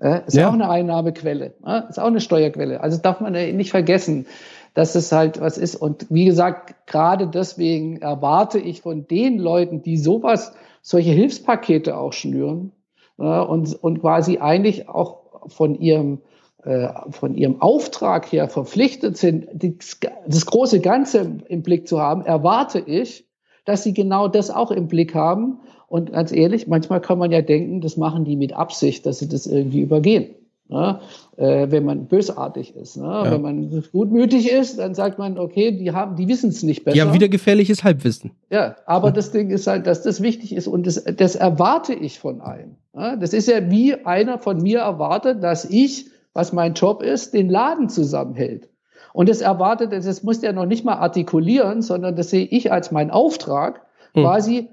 [0.00, 0.48] Äh, ist ja.
[0.48, 2.80] auch eine Einnahmequelle, äh, ist auch eine Steuerquelle.
[2.80, 4.26] Also darf man nicht vergessen,
[4.74, 5.76] dass es halt was ist.
[5.76, 12.14] Und wie gesagt, gerade deswegen erwarte ich von den Leuten, die sowas, solche Hilfspakete auch
[12.14, 12.72] schnüren
[13.18, 16.18] äh, und, und quasi eigentlich auch von ihrem äh,
[17.10, 19.48] von ihrem Auftrag her verpflichtet sind,
[20.26, 23.24] das große Ganze im Blick zu haben, erwarte ich,
[23.64, 25.60] dass sie genau das auch im Blick haben.
[25.88, 29.28] Und ganz ehrlich, manchmal kann man ja denken, das machen die mit Absicht, dass sie
[29.28, 30.34] das irgendwie übergehen.
[30.68, 31.00] Ne?
[31.36, 32.96] Äh, wenn man bösartig ist.
[32.96, 33.04] Ne?
[33.04, 33.32] Ja.
[33.32, 36.94] Wenn man gutmütig ist, dann sagt man, okay, die haben, die wissen es nicht besser.
[36.94, 38.30] Die haben wieder gefährliches Halbwissen.
[38.50, 39.14] Ja, aber ja.
[39.14, 42.76] das Ding ist halt, dass das wichtig ist und das, das erwarte ich von einem.
[42.94, 43.18] Ne?
[43.20, 47.48] Das ist ja wie einer von mir erwartet, dass ich was mein Job ist, den
[47.48, 48.68] Laden zusammenhält.
[49.12, 52.92] Und das erwartet, das muss der noch nicht mal artikulieren, sondern das sehe ich als
[52.92, 53.82] mein Auftrag,
[54.14, 54.22] hm.
[54.22, 54.68] quasi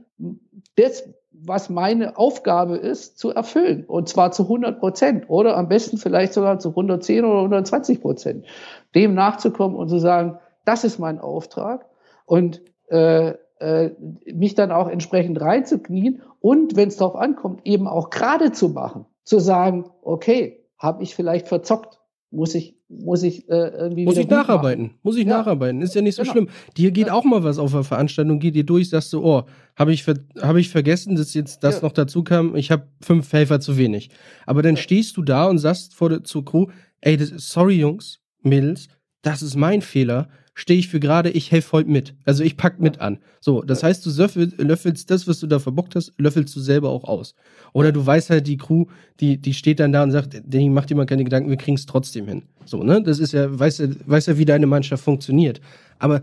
[0.76, 3.86] das, was meine Aufgabe ist, zu erfüllen.
[3.86, 8.46] Und zwar zu 100 Prozent oder am besten vielleicht sogar zu 110 oder 120 Prozent.
[8.94, 11.86] Dem nachzukommen und zu sagen, das ist mein Auftrag.
[12.26, 13.92] Und äh, äh,
[14.32, 19.06] mich dann auch entsprechend reinzuknien und, wenn es darauf ankommt, eben auch gerade zu machen.
[19.24, 22.00] Zu sagen, okay, habe ich vielleicht verzockt.
[22.30, 24.04] Muss ich, muss ich äh, irgendwie.
[24.04, 24.84] Muss ich nacharbeiten.
[24.84, 25.00] Machen.
[25.02, 25.38] Muss ich ja.
[25.38, 25.82] nacharbeiten.
[25.82, 26.34] Ist ja nicht so genau.
[26.34, 26.50] schlimm.
[26.76, 27.14] Dir geht ja.
[27.14, 29.44] auch mal was auf der Veranstaltung, geht dir durch, sagst du, oh,
[29.78, 31.82] habe ich, ver hab ich vergessen, dass jetzt das ja.
[31.84, 34.10] noch dazu kam, ich habe fünf Helfer zu wenig.
[34.46, 36.68] Aber dann stehst du da und sagst vor der, zur Crew,
[37.00, 38.90] ey, das, sorry Jungs, Mädels,
[39.22, 40.28] das ist mein Fehler
[40.58, 42.16] stehe ich für gerade, ich helfe heute mit.
[42.26, 43.20] Also ich pack mit an.
[43.40, 44.10] So, das heißt, du
[44.58, 47.36] löffelst das, was du da verbockt hast, löffelst du selber auch aus.
[47.74, 48.86] Oder du weißt halt, die Crew,
[49.20, 51.78] die, die steht dann da und sagt, Danny, mach dir mal keine Gedanken, wir kriegen
[51.78, 52.42] es trotzdem hin.
[52.66, 53.04] So, ne?
[53.04, 55.62] Das ist ja, weißt du, weißt ja, wie deine Mannschaft funktioniert.
[56.00, 56.22] Aber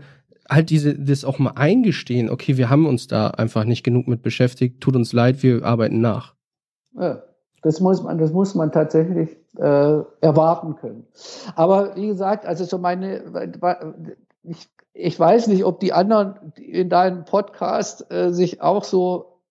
[0.49, 4.21] halt diese, das auch mal eingestehen, okay, wir haben uns da einfach nicht genug mit
[4.21, 6.35] beschäftigt, tut uns leid, wir arbeiten nach.
[6.99, 7.23] Ja,
[7.61, 11.07] das muss man, das muss man tatsächlich äh, erwarten können.
[11.55, 13.23] Aber wie gesagt, also so meine,
[14.47, 19.41] ich, ich weiß nicht, ob die anderen in deinem Podcast äh, sich auch so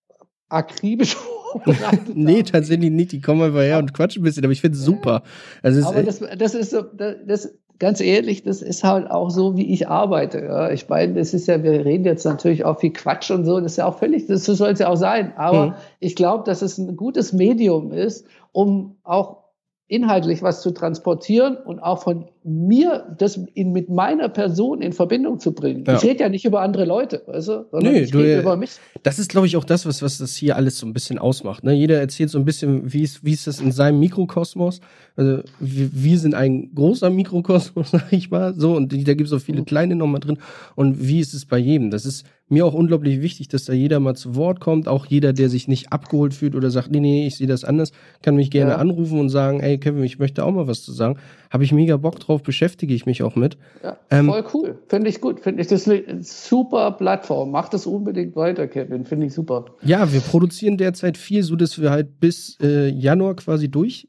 [0.49, 1.17] akribisch
[2.15, 3.13] nee, tatsächlich nicht.
[3.13, 5.23] Die kommen einfach her und quatschen ein bisschen, aber ich finde es super.
[5.63, 9.73] Also aber das, das ist so, das, ganz ehrlich, das ist halt auch so, wie
[9.73, 10.41] ich arbeite.
[10.41, 10.71] Ja.
[10.71, 13.73] Ich meine, das ist ja, wir reden jetzt natürlich auch viel Quatsch und so, das
[13.73, 15.33] ist ja auch völlig, das soll es ja auch sein.
[15.37, 15.75] Aber mhm.
[16.01, 19.44] ich glaube, dass es ein gutes Medium ist, um auch
[19.87, 25.41] inhaltlich was zu transportieren und auch von mir das in, mit meiner Person in Verbindung
[25.41, 25.85] zu bringen.
[25.87, 25.97] Ja.
[25.97, 28.57] Ich rede ja nicht über andere Leute, weißt du, sondern nee, ich du, rede über
[28.57, 28.71] mich.
[29.03, 31.65] Das ist, glaube ich, auch das, was, was das hier alles so ein bisschen ausmacht.
[31.65, 31.75] Ne?
[31.75, 34.81] Jeder erzählt so ein bisschen, wie ist, wie ist das in seinem Mikrokosmos.
[35.17, 39.33] Also wir, wir sind ein großer Mikrokosmos, sag ich mal, so, und da gibt es
[39.35, 39.67] auch viele mhm.
[39.67, 40.39] kleine nochmal drin.
[40.77, 41.91] Und wie ist es bei jedem?
[41.91, 42.25] Das ist
[42.55, 44.89] mir auch unglaublich wichtig, dass da jeder mal zu Wort kommt.
[44.89, 47.93] Auch jeder, der sich nicht abgeholt fühlt oder sagt, nee, nee, ich sehe das anders,
[48.23, 48.77] kann mich gerne ja.
[48.79, 51.19] anrufen und sagen, ey Kevin, ich möchte auch mal was zu sagen.
[51.51, 53.59] Habe ich mega Bock drauf, beschäftige ich mich auch mit.
[53.83, 54.79] Ja, ähm, voll cool.
[54.89, 55.41] Finde ich gut.
[55.41, 57.51] Finde ich das eine super Plattform.
[57.51, 59.05] Mach das unbedingt weiter, Kevin.
[59.05, 59.67] Finde ich super.
[59.83, 64.09] Ja, wir produzieren derzeit viel, so dass wir halt bis äh, Januar quasi durch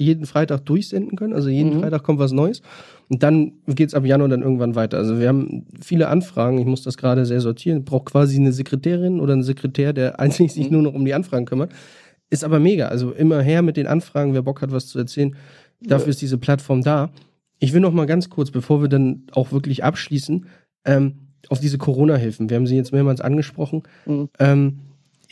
[0.00, 1.32] jeden Freitag durchsenden können.
[1.32, 1.80] Also jeden mhm.
[1.80, 2.62] Freitag kommt was Neues.
[3.08, 4.98] Und dann geht's ab Januar dann irgendwann weiter.
[4.98, 6.58] Also wir haben viele Anfragen.
[6.58, 7.84] Ich muss das gerade sehr sortieren.
[7.84, 10.72] Braucht quasi eine Sekretärin oder einen Sekretär, der einzig sich mhm.
[10.74, 11.72] nur noch um die Anfragen kümmert.
[12.30, 12.88] Ist aber mega.
[12.88, 14.34] Also immer her mit den Anfragen.
[14.34, 15.34] Wer Bock hat, was zu erzählen,
[15.80, 16.10] dafür ja.
[16.10, 17.10] ist diese Plattform da.
[17.58, 20.46] Ich will noch mal ganz kurz, bevor wir dann auch wirklich abschließen,
[20.84, 21.14] ähm,
[21.48, 22.48] auf diese Corona-Hilfen.
[22.48, 23.82] Wir haben sie jetzt mehrmals angesprochen.
[24.06, 24.28] Mhm.
[24.38, 24.78] Ähm,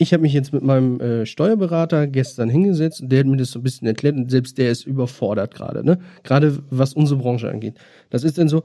[0.01, 3.51] ich habe mich jetzt mit meinem äh, Steuerberater gestern hingesetzt und der hat mir das
[3.51, 5.99] so ein bisschen erklärt und selbst der ist überfordert gerade, ne?
[6.23, 7.75] Gerade was unsere Branche angeht.
[8.09, 8.63] Das ist dann so,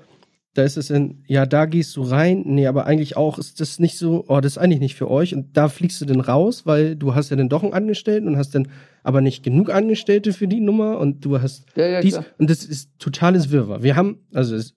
[0.55, 3.81] da ist es dann, ja, da gehst du rein, nee, aber eigentlich auch ist das
[3.81, 6.67] nicht so, oh, das ist eigentlich nicht für euch und da fliegst du dann raus,
[6.67, 8.69] weil du hast ja dann doch einen Angestellten und hast dann
[9.03, 12.27] aber nicht genug Angestellte für die Nummer und du hast ja, ja, dies klar.
[12.39, 13.83] und das ist totales Wirrwarr.
[13.83, 14.75] Wir haben, also es,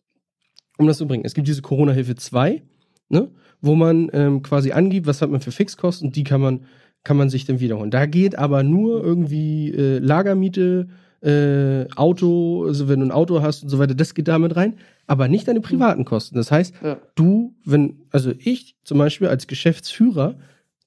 [0.79, 2.63] um das zu bringen, es gibt diese Corona-Hilfe 2,
[3.09, 3.29] ne?
[3.61, 6.65] Wo man ähm, quasi angibt, was hat man für Fixkosten, die kann man,
[7.03, 7.91] kann man sich dann wiederholen.
[7.91, 10.87] Da geht aber nur irgendwie äh, Lagermiete,
[11.21, 14.77] äh, Auto, also wenn du ein Auto hast und so weiter, das geht damit rein,
[15.07, 16.35] aber nicht deine privaten Kosten.
[16.35, 16.97] Das heißt, ja.
[17.15, 20.35] du, wenn, also ich zum Beispiel als Geschäftsführer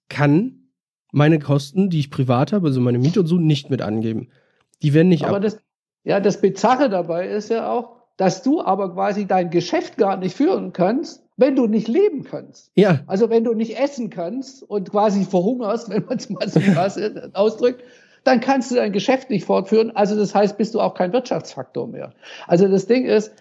[0.09, 0.61] kann
[1.13, 4.29] meine Kosten, die ich privat habe, also meine Miete und so, nicht mit angeben.
[4.83, 5.43] Die werden nicht aber ab.
[5.43, 5.59] Das,
[6.05, 10.37] ja, das Bizarre dabei ist ja auch, dass du aber quasi dein Geschäft gar nicht
[10.37, 12.71] führen kannst, wenn du nicht leben kannst.
[12.75, 13.01] Ja.
[13.07, 17.01] Also wenn du nicht essen kannst und quasi verhungerst, wenn man es mal so krass
[17.33, 17.83] ausdrückt,
[18.25, 19.91] dann kannst du dein Geschäft nicht fortführen.
[19.97, 22.13] Also das heißt, bist du auch kein Wirtschaftsfaktor mehr.
[22.47, 23.33] Also das Ding ist,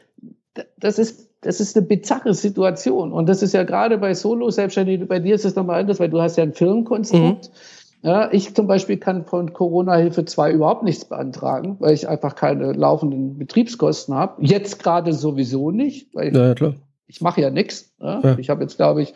[0.77, 3.11] das ist, das ist eine bizarre Situation.
[3.11, 6.21] Und das ist ja gerade bei Solo-Selbstständigen, bei dir ist es nochmal anders, weil du
[6.21, 7.49] hast ja ein Firmenkonstrukt.
[7.49, 7.53] Mhm.
[8.01, 12.71] Ja, ich zum Beispiel kann von Corona-Hilfe 2 überhaupt nichts beantragen, weil ich einfach keine
[12.71, 14.41] laufenden Betriebskosten habe.
[14.45, 16.75] Jetzt gerade sowieso nicht, weil ja, ja, klar
[17.09, 17.91] ich mache ja nichts.
[17.99, 18.21] Ne?
[18.23, 18.37] Ja.
[18.37, 19.13] Ich habe jetzt, glaube ich,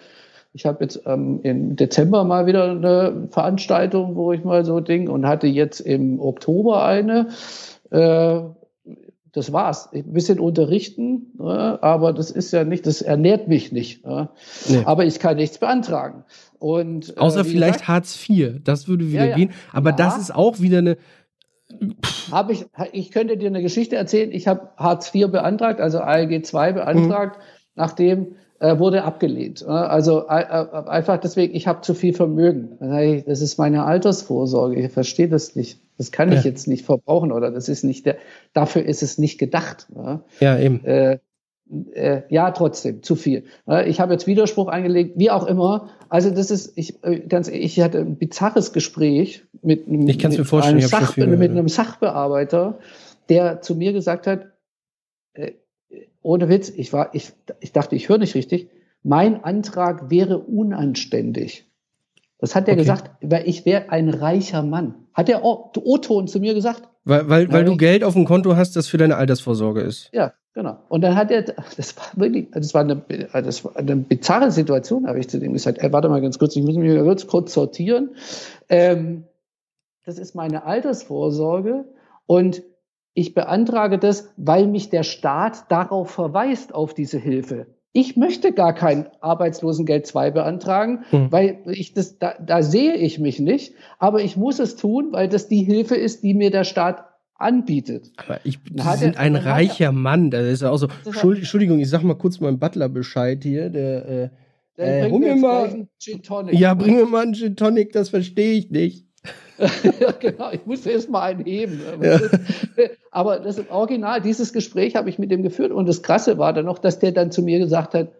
[0.51, 5.09] ich habe jetzt ähm, im Dezember mal wieder eine Veranstaltung, wo ich mal so Ding
[5.09, 7.29] und hatte jetzt im Oktober eine.
[7.89, 8.41] Äh,
[9.31, 9.89] das war's.
[9.91, 11.79] Ein bisschen unterrichten, ne?
[11.81, 14.05] aber das ist ja nicht, das ernährt mich nicht.
[14.05, 14.29] Ne?
[14.69, 14.83] Nee.
[14.85, 16.23] Aber ich kann nichts beantragen.
[16.59, 19.35] Und, äh, Außer vielleicht gesagt, Hartz IV, das würde wieder ja, ja.
[19.35, 19.51] gehen.
[19.71, 19.95] Aber ja.
[19.95, 20.97] das ist auch wieder eine.
[22.29, 24.31] Habe ich, ich könnte dir eine Geschichte erzählen.
[24.31, 27.37] Ich habe Hartz IV beantragt, also ALG 2 beantragt.
[27.37, 27.43] Mhm
[27.75, 29.67] nachdem äh, wurde abgelehnt.
[29.67, 32.77] Also äh, äh, einfach deswegen, ich habe zu viel Vermögen.
[33.27, 34.79] Das ist meine Altersvorsorge.
[34.79, 35.81] Ich verstehe das nicht.
[35.97, 36.51] Das kann ich ja.
[36.51, 38.15] jetzt nicht verbrauchen oder das ist nicht der.
[38.53, 39.87] Dafür ist es nicht gedacht.
[40.39, 40.83] Ja, eben.
[40.85, 41.19] Äh,
[41.93, 43.43] äh, ja, trotzdem zu viel.
[43.85, 45.89] Ich habe jetzt Widerspruch eingelegt, wie auch immer.
[46.07, 51.17] Also das ist, ich ganz, ich hatte ein bizarres Gespräch mit, mir vorstellen, einem, Sach,
[51.17, 52.79] mit einem Sachbearbeiter,
[53.29, 54.53] der zu mir gesagt hat,
[56.21, 58.69] ohne Witz, ich war, ich, ich dachte, ich höre nicht richtig.
[59.03, 61.65] Mein Antrag wäre unanständig.
[62.39, 62.81] Das hat er okay.
[62.81, 64.95] gesagt, weil ich wäre ein reicher Mann.
[65.13, 66.83] Hat der O-Ton zu mir gesagt?
[67.05, 70.09] Weil, weil, weil du Geld auf dem Konto hast, das für deine Altersvorsorge ist.
[70.13, 70.77] Ja, genau.
[70.89, 75.07] Und dann hat er, das war wirklich, das war eine, das war eine bizarre Situation,
[75.07, 75.79] habe ich zu dem gesagt.
[75.79, 78.11] Ey, warte mal ganz kurz, ich muss mich kurz, kurz sortieren.
[78.69, 79.25] Ähm,
[80.05, 81.85] das ist meine Altersvorsorge
[82.25, 82.63] und
[83.13, 87.67] ich beantrage das, weil mich der Staat darauf verweist, auf diese Hilfe.
[87.95, 91.31] Ich möchte gar kein Arbeitslosengeld 2 beantragen, hm.
[91.31, 93.75] weil ich das, da, da sehe ich mich nicht.
[93.99, 97.05] Aber ich muss es tun, weil das die Hilfe ist, die mir der Staat
[97.35, 98.11] anbietet.
[98.17, 100.31] Aber ich bin ein reicher Mann.
[100.31, 100.87] Das ist ja auch so.
[101.05, 103.69] Entschuldigung, ich sag mal kurz meinem Butler Bescheid hier.
[103.69, 104.29] Der, äh,
[104.77, 105.87] äh, bring mir mal.
[106.51, 109.05] Ja, bring mir mal einen Gin Tonic, das verstehe ich nicht.
[109.99, 111.81] ja, genau, ich musste erst mal einen heben.
[112.01, 112.19] Ja.
[113.11, 116.53] Aber das ist Original, dieses Gespräch habe ich mit dem geführt und das Krasse war
[116.53, 118.11] dann noch, dass der dann zu mir gesagt hat,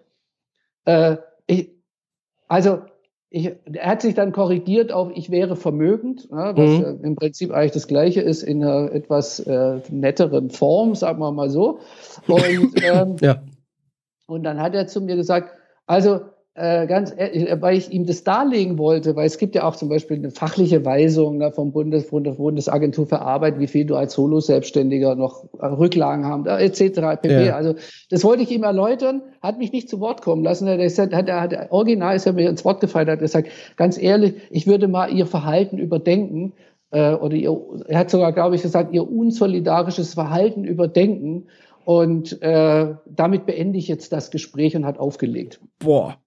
[0.86, 1.18] äh,
[1.48, 1.72] ich,
[2.48, 2.82] also
[3.30, 7.04] ich, er hat sich dann korrigiert auf, ich wäre vermögend, ja, was mhm.
[7.04, 11.50] im Prinzip eigentlich das Gleiche ist in einer etwas äh, netteren Form, sagen wir mal
[11.50, 11.80] so.
[12.28, 13.42] Und, ähm, ja.
[14.28, 15.50] und dann hat er zu mir gesagt,
[15.88, 16.22] also
[16.56, 19.76] äh, ganz ehrlich, äh, weil ich ihm das darlegen wollte, weil es gibt ja auch
[19.76, 24.14] zum Beispiel eine fachliche Weisung ne, vom Bundes, Bundesagentur für Arbeit, wie viel du als
[24.14, 27.22] Solo-Selbstständiger noch äh, Rücklagen haben, etc.
[27.22, 27.48] pp.
[27.48, 27.56] Ja.
[27.56, 27.74] Also
[28.12, 30.68] das wollte ich ihm erläutern, hat mich nicht zu Wort kommen lassen.
[30.68, 34.36] Er hat, hat, hat, original ist er mir ins Wort gefallen, hat gesagt, ganz ehrlich,
[34.52, 36.54] ich würde mal ihr Verhalten überdenken
[36.92, 41.48] äh, oder ihr, er hat sogar, glaube ich, gesagt, ihr unsolidarisches Verhalten überdenken.
[41.84, 45.60] Und äh, damit beende ich jetzt das Gespräch und hat aufgelegt.
[45.80, 46.18] Boah.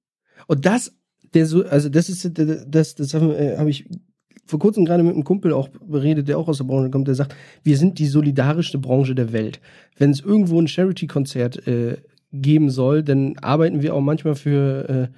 [0.46, 0.94] Und das,
[1.34, 3.88] der so, also das ist das, das habe äh, hab ich
[4.46, 7.16] vor kurzem gerade mit einem Kumpel auch beredet, der auch aus der Branche kommt, der
[7.16, 7.34] sagt,
[7.64, 9.60] wir sind die solidarischste Branche der Welt.
[9.96, 11.96] Wenn es irgendwo ein Charity-Konzert äh,
[12.32, 15.08] geben soll, dann arbeiten wir auch manchmal für, äh,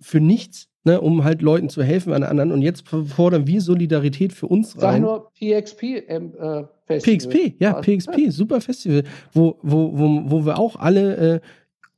[0.00, 2.52] für nichts ne, um halt Leuten zu helfen an anderen.
[2.52, 5.02] Und jetzt fordern wir Solidarität für uns Sag rein.
[5.02, 7.16] nur PXP ähm, äh, Festival.
[7.16, 11.40] PXP, ja, PXP, super Festival, wo, wo, wo, wo wir auch alle äh,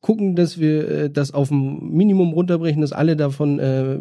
[0.03, 3.99] gucken, dass wir äh, das auf ein Minimum runterbrechen, dass alle davon, äh,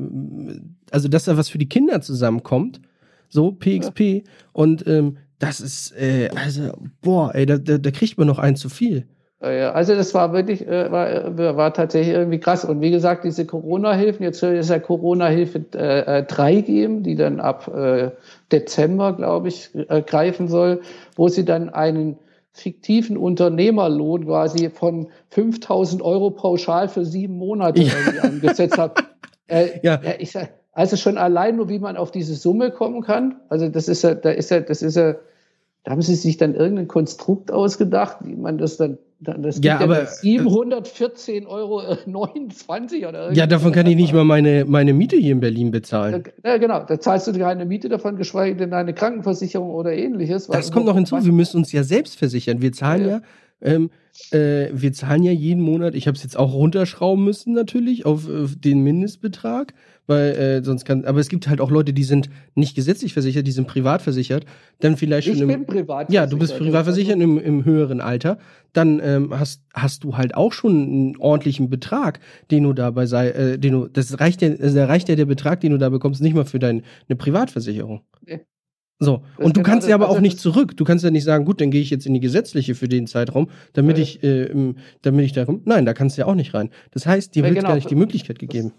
[0.92, 2.82] also dass da was für die Kinder zusammenkommt.
[3.30, 4.00] So, PXP.
[4.00, 4.22] Ja.
[4.52, 8.58] Und ähm, das ist, äh, also, boah, ey, da, da, da kriegt man noch ein
[8.58, 9.06] zu viel.
[9.42, 12.64] Also das war wirklich, äh, war, äh, war tatsächlich irgendwie krass.
[12.64, 17.16] Und wie gesagt, diese Corona-Hilfen, jetzt soll es ja Corona-Hilfe äh, 3 äh, geben, die
[17.16, 18.12] dann ab äh,
[18.52, 20.82] Dezember, glaube ich, äh, greifen soll,
[21.16, 22.20] wo sie dann einen
[22.54, 27.94] fiktiven Unternehmerlohn quasi von 5000 Euro pauschal für sieben Monate ja.
[28.22, 29.04] angesetzt hat.
[29.48, 30.00] Äh, ja.
[30.20, 30.34] Ich,
[30.72, 33.36] also schon allein nur, wie man auf diese Summe kommen kann.
[33.50, 35.16] Also das ist ja, da ist ja, das ist ja,
[35.84, 39.80] da haben sie sich dann irgendein Konstrukt ausgedacht, wie man das dann das gibt ja,
[39.80, 41.84] aber 714,29 Euro
[43.10, 46.24] oder Ja, davon kann ich nicht mal meine, meine Miete hier in Berlin bezahlen.
[46.44, 46.84] Ja, genau.
[46.84, 50.48] Da zahlst du keine Miete davon, geschweige denn deine Krankenversicherung oder ähnliches.
[50.48, 51.24] Das kommt noch hinzu.
[51.24, 52.64] Wir müssen uns ja selbst versichern.
[52.64, 53.22] Wir zahlen ja, ja
[53.62, 53.90] ähm,
[54.32, 58.30] äh, wir zahlen ja jeden Monat, ich habe es jetzt auch runterschrauben müssen natürlich auf,
[58.30, 59.74] auf den Mindestbetrag,
[60.08, 63.48] weil äh, sonst kann, aber es gibt halt auch Leute, die sind nicht gesetzlich versichert,
[63.48, 64.46] die sind privat versichert,
[64.80, 68.02] dann vielleicht schon ich im, bin privat ja, du bist privat versichert im, im höheren
[68.02, 68.38] Alter,
[68.74, 72.20] dann ähm, hast hast du halt auch schon einen ordentlichen Betrag,
[72.52, 75.26] den du dabei sei, äh, den du, das reicht ja, also da reicht ja der
[75.26, 76.84] Betrag, den du da bekommst, nicht mal für deine
[77.18, 78.02] Privatversicherung.
[78.26, 78.42] Nee.
[79.04, 80.78] So, das und du kannst ja aber auch nicht zurück.
[80.78, 83.08] Du kannst ja nicht sagen, gut, dann gehe ich jetzt in die gesetzliche für den
[83.08, 84.04] Zeitraum, damit ja.
[84.04, 85.62] ich, äh, damit ich da komme.
[85.66, 86.70] Nein, da kannst du ja auch nicht rein.
[86.92, 87.70] Das heißt, dir ja, wird genau.
[87.70, 88.74] gar nicht die Möglichkeit gegeben.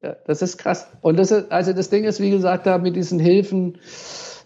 [0.00, 0.88] Das, ja, das ist krass.
[1.02, 3.78] Und das ist, also das Ding ist, wie gesagt, da mit diesen Hilfen,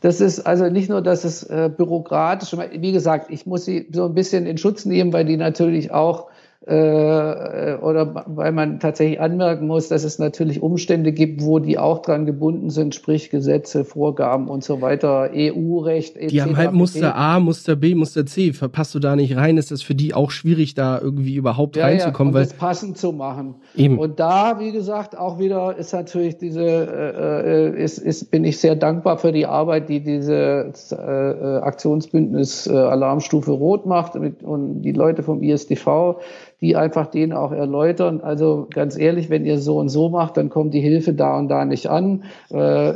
[0.02, 4.04] das ist also nicht nur, dass es äh, bürokratisch, wie gesagt, ich muss sie so
[4.04, 6.28] ein bisschen in Schutz nehmen, weil die natürlich auch
[6.66, 12.24] oder weil man tatsächlich anmerken muss, dass es natürlich Umstände gibt, wo die auch dran
[12.24, 16.16] gebunden sind, sprich Gesetze, Vorgaben und so weiter, EU-Recht.
[16.30, 18.52] Die haben halt Muster A, Muster B, Muster C.
[18.52, 21.84] Verpasst du da nicht rein, ist das für die auch schwierig, da irgendwie überhaupt ja,
[21.84, 22.32] reinzukommen.
[22.32, 23.56] Ja, weil das passend zu machen.
[23.76, 23.98] Eben.
[23.98, 28.58] Und da, wie gesagt, auch wieder ist natürlich diese, äh, äh, ist, ist, bin ich
[28.58, 34.82] sehr dankbar für die Arbeit, die diese äh, Aktionsbündnis äh, Alarmstufe Rot macht mit, und
[34.82, 36.16] die Leute vom ISDV
[36.60, 38.20] die einfach denen auch erläutern.
[38.20, 41.48] Also ganz ehrlich, wenn ihr so und so macht, dann kommt die Hilfe da und
[41.48, 42.24] da nicht an.
[42.50, 42.94] Äh,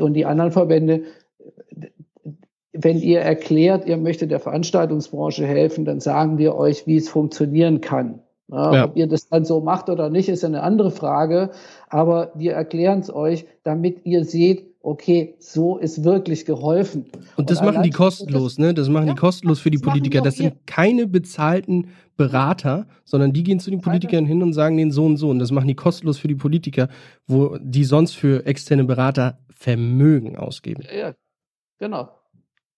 [0.00, 1.02] und die anderen Verbände,
[2.72, 7.80] wenn ihr erklärt, ihr möchtet der Veranstaltungsbranche helfen, dann sagen wir euch, wie es funktionieren
[7.80, 8.20] kann.
[8.50, 11.50] Ja, Ob ihr das dann so macht oder nicht, ist eine andere Frage.
[11.88, 17.06] Aber wir erklären es euch, damit ihr seht, okay, so ist wirklich geholfen.
[17.36, 18.74] Und das und machen die kostenlos, ne?
[18.74, 20.20] Das machen ja, die kostenlos für die Politiker.
[20.20, 24.90] Das sind keine bezahlten Berater, sondern die gehen zu den Politikern hin und sagen denen
[24.90, 25.30] so und so.
[25.30, 26.88] Und das machen die kostenlos für die Politiker,
[27.26, 30.84] wo die sonst für externe Berater Vermögen ausgeben.
[30.96, 31.14] Ja,
[31.78, 32.17] genau.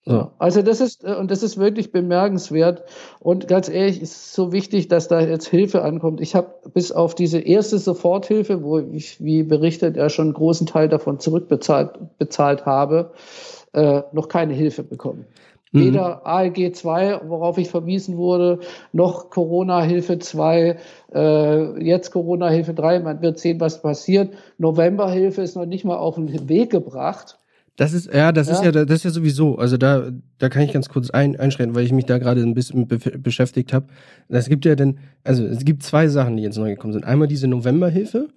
[0.06, 0.30] So.
[0.38, 2.84] Also das ist äh, und das ist wirklich bemerkenswert
[3.20, 6.22] und ganz ehrlich ist so wichtig, dass da jetzt Hilfe ankommt.
[6.22, 10.66] Ich habe bis auf diese erste Soforthilfe, wo ich wie berichtet ja schon einen großen
[10.66, 13.12] Teil davon zurückbezahlt bezahlt habe,
[13.72, 15.26] äh, noch keine Hilfe bekommen.
[15.72, 15.80] Mhm.
[15.80, 18.60] Weder ALG 2, worauf ich verwiesen wurde,
[18.92, 20.78] noch Corona-Hilfe 2,
[21.14, 23.00] äh, jetzt Corona-Hilfe 3.
[23.00, 24.32] Man wird sehen, was passiert.
[24.58, 27.39] November-Hilfe ist noch nicht mal auf den Weg gebracht.
[27.76, 28.54] Das ist, ja, das ja.
[28.54, 29.56] ist ja, das ist ja sowieso.
[29.56, 32.54] Also da, da kann ich ganz kurz ein, einschreiten, weil ich mich da gerade ein
[32.54, 33.86] bisschen be beschäftigt habe.
[34.28, 37.04] Es gibt ja dann, also es gibt zwei Sachen, die jetzt neu gekommen sind.
[37.04, 38.28] Einmal diese Novemberhilfe,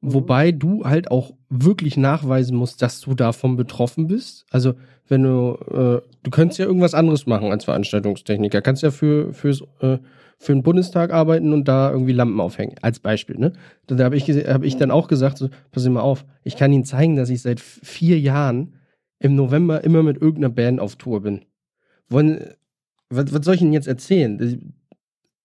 [0.00, 0.14] mhm.
[0.14, 4.46] wobei du halt auch wirklich nachweisen musst, dass du davon betroffen bist.
[4.50, 4.74] Also
[5.08, 8.62] wenn du, äh, du könntest ja irgendwas anderes machen als Veranstaltungstechniker.
[8.62, 9.98] Kannst ja für, fürs, äh,
[10.38, 13.36] für den Bundestag arbeiten und da irgendwie Lampen aufhängen, als Beispiel.
[13.36, 13.52] Ne?
[13.86, 16.84] Da habe ich, hab ich dann auch gesagt, so, pass mal auf, ich kann Ihnen
[16.84, 18.74] zeigen, dass ich seit vier Jahren
[19.22, 21.44] im November immer mit irgendeiner Band auf Tour bin.
[22.08, 22.54] Wollen,
[23.08, 24.74] was, was soll ich Ihnen jetzt erzählen?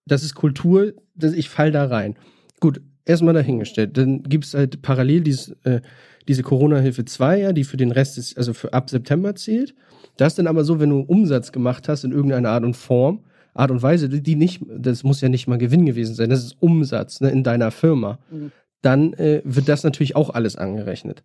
[0.06, 2.16] Das ist Kultur, das, ich fall da rein.
[2.60, 3.98] Gut, erstmal dahingestellt.
[3.98, 5.82] Dann gibt es halt parallel dieses, äh,
[6.28, 9.76] diese Corona-Hilfe 2, ja, die für den Rest ist, also für ab September zählt.
[10.18, 13.24] Das ist dann aber so, wenn du Umsatz gemacht hast in irgendeiner Art und Form,
[13.54, 16.58] Art und Weise, die nicht, das muss ja nicht mal Gewinn gewesen sein, das ist
[16.60, 18.52] Umsatz ne, in deiner Firma, mhm.
[18.82, 21.24] dann äh, wird das natürlich auch alles angerechnet.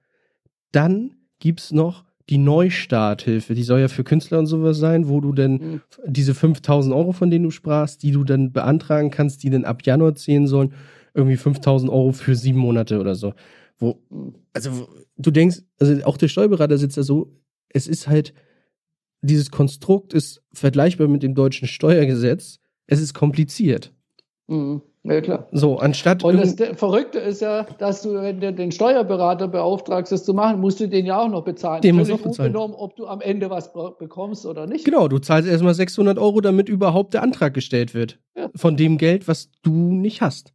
[0.70, 5.32] Dann gibt's noch die Neustarthilfe, die soll ja für Künstler und sowas sein, wo du
[5.32, 5.80] dann mhm.
[6.06, 9.84] diese 5000 Euro, von denen du sprachst, die du dann beantragen kannst, die dann ab
[9.84, 10.72] Januar zählen sollen,
[11.14, 13.34] irgendwie 5000 Euro für sieben Monate oder so.
[13.78, 14.00] Wo,
[14.52, 17.32] also du denkst, also auch der Steuerberater sitzt da so,
[17.68, 18.32] es ist halt,
[19.20, 22.58] dieses Konstrukt ist vergleichbar mit dem deutschen Steuergesetz.
[22.86, 23.92] Es ist kompliziert.
[24.48, 24.82] Mhm.
[25.04, 25.48] Ja, klar.
[25.50, 26.22] So, anstatt.
[26.22, 30.60] Und das Verrückte ist ja, dass du, wenn du den Steuerberater beauftragst, das zu machen,
[30.60, 31.82] musst du den ja auch noch bezahlen.
[31.82, 32.54] Den muss auch bezahlen.
[32.54, 34.84] ob du am Ende was bekommst oder nicht.
[34.84, 38.20] Genau, du zahlst erstmal 600 Euro, damit überhaupt der Antrag gestellt wird.
[38.36, 38.50] Ja.
[38.54, 40.54] Von dem Geld, was du nicht hast.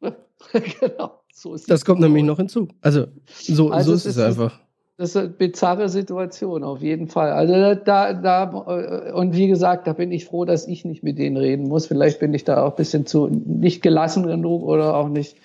[0.00, 1.22] genau.
[1.32, 2.68] So ist das kommt nämlich noch hinzu.
[2.82, 4.60] Also, so, also so ist es, ist einfach.
[4.98, 7.30] Das ist eine bizarre Situation, auf jeden Fall.
[7.30, 8.44] Also da, da,
[9.14, 11.86] und wie gesagt, da bin ich froh, dass ich nicht mit denen reden muss.
[11.86, 15.36] Vielleicht bin ich da auch ein bisschen zu nicht gelassen genug oder auch nicht.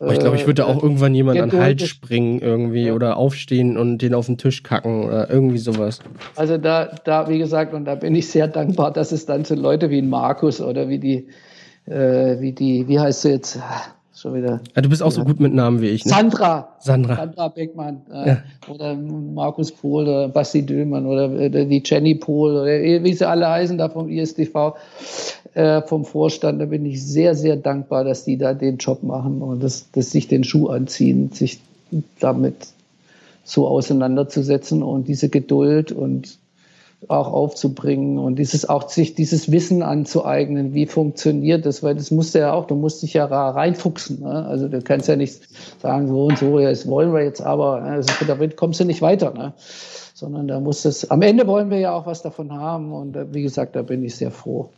[0.00, 2.92] Aber ich glaube, ich würde auch irgendwann jemand an den Hals springen irgendwie ja.
[2.92, 6.00] oder aufstehen und den auf den Tisch kacken oder irgendwie sowas.
[6.34, 9.54] Also da, da, wie gesagt, und da bin ich sehr dankbar, dass es dann so
[9.54, 11.28] Leute wie ein Markus oder wie die,
[11.86, 13.60] äh, wie die, wie heißt sie jetzt?
[14.20, 14.60] Schon wieder.
[14.74, 16.10] Ja, du bist auch so gut mit Namen wie ich, ne?
[16.10, 16.74] Sandra.
[16.80, 17.14] Sandra.
[17.14, 18.02] Sandra Beckmann.
[18.12, 18.38] Äh, ja.
[18.68, 23.48] Oder Markus Pohl oder Basti Döhlmann oder äh, die Jenny Pohl oder wie sie alle
[23.48, 24.74] heißen da vom ISDV,
[25.54, 26.60] äh, vom Vorstand.
[26.60, 30.10] Da bin ich sehr, sehr dankbar, dass die da den Job machen und dass, dass
[30.10, 31.60] sich den Schuh anziehen, sich
[32.18, 32.56] damit
[33.44, 36.38] so auseinanderzusetzen und diese Geduld und
[37.06, 42.34] auch aufzubringen und dieses auch sich dieses Wissen anzueignen, wie funktioniert das, weil das musst
[42.34, 44.20] du ja auch, du musst dich ja reinfuchsen.
[44.20, 44.46] Ne?
[44.46, 45.42] Also du kannst ja nicht
[45.80, 47.90] sagen, so und so, ja, das wollen wir jetzt aber, ne?
[47.90, 49.32] also damit kommst du nicht weiter.
[49.32, 49.54] Ne?
[50.12, 53.32] Sondern da muss es, am Ende wollen wir ja auch was davon haben und äh,
[53.32, 54.68] wie gesagt, da bin ich sehr froh.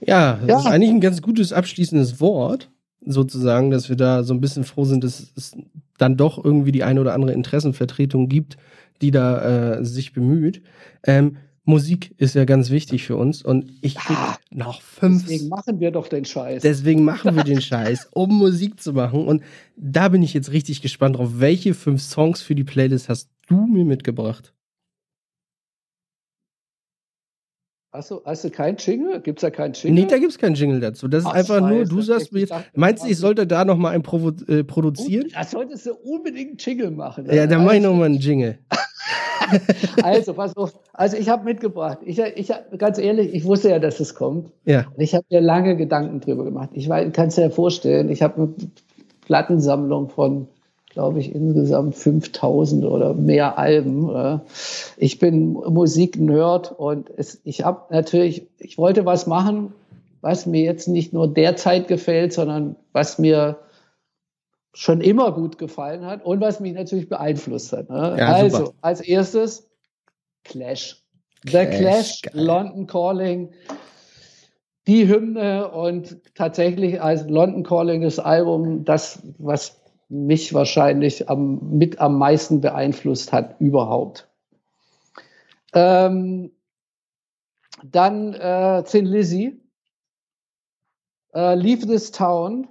[0.00, 0.58] Ja, das ja.
[0.60, 2.70] ist eigentlich ein ganz gutes abschließendes Wort,
[3.04, 5.56] sozusagen, dass wir da so ein bisschen froh sind, dass es
[5.98, 8.56] dann doch irgendwie die eine oder andere Interessenvertretung gibt,
[9.00, 10.62] die da äh, sich bemüht.
[11.04, 15.26] Ähm, Musik ist ja ganz wichtig für uns und ich krieg ah, noch fünf.
[15.26, 16.62] Deswegen machen wir doch den Scheiß.
[16.62, 19.26] Deswegen machen wir den Scheiß, um Musik zu machen.
[19.26, 19.42] Und
[19.76, 21.32] da bin ich jetzt richtig gespannt drauf.
[21.34, 24.52] Welche fünf Songs für die Playlist hast du mir mitgebracht?
[27.92, 29.20] Hast du, hast du keinen Jingle?
[29.20, 30.04] Gibt es da keinen Jingle?
[30.04, 31.08] Nee, da gibt es keinen Jingle dazu.
[31.08, 31.74] Das ist Ach, einfach Scheiße.
[31.74, 32.54] nur, du sagst mir jetzt.
[32.74, 35.28] Meinst du, ich sollte da nochmal einen Provo äh, produzieren?
[35.34, 37.26] Da solltest du unbedingt einen Jingle machen.
[37.26, 38.60] Ja, dann mach ich nochmal einen Jingle.
[40.02, 40.72] also, pass auf.
[40.92, 41.98] Also, ich habe mitgebracht.
[42.04, 44.50] Ich, ich, ganz ehrlich, ich wusste ja, dass es kommt.
[44.64, 44.86] Ja.
[44.94, 46.70] Und ich habe mir lange Gedanken drüber gemacht.
[46.72, 48.54] Ich kann es dir ja vorstellen, ich habe eine
[49.26, 50.48] Plattensammlung von,
[50.90, 54.40] glaube ich, insgesamt 5000 oder mehr Alben.
[54.96, 59.72] Ich bin Musiknerd und es, ich habe natürlich, ich wollte was machen,
[60.20, 63.58] was mir jetzt nicht nur derzeit gefällt, sondern was mir
[64.74, 67.90] schon immer gut gefallen hat und was mich natürlich beeinflusst hat.
[67.90, 68.16] Ne?
[68.18, 68.74] Ja, also, super.
[68.82, 69.68] als erstes
[70.44, 71.02] Clash.
[71.44, 73.52] The Clash, Clash London Calling,
[74.86, 81.98] die Hymne und tatsächlich als London Calling das Album, das, was mich wahrscheinlich am, mit
[81.98, 84.28] am meisten beeinflusst hat überhaupt.
[85.72, 86.50] Ähm,
[87.84, 89.60] dann äh, Thin Lizzy,
[91.32, 92.68] äh, Leave This Town,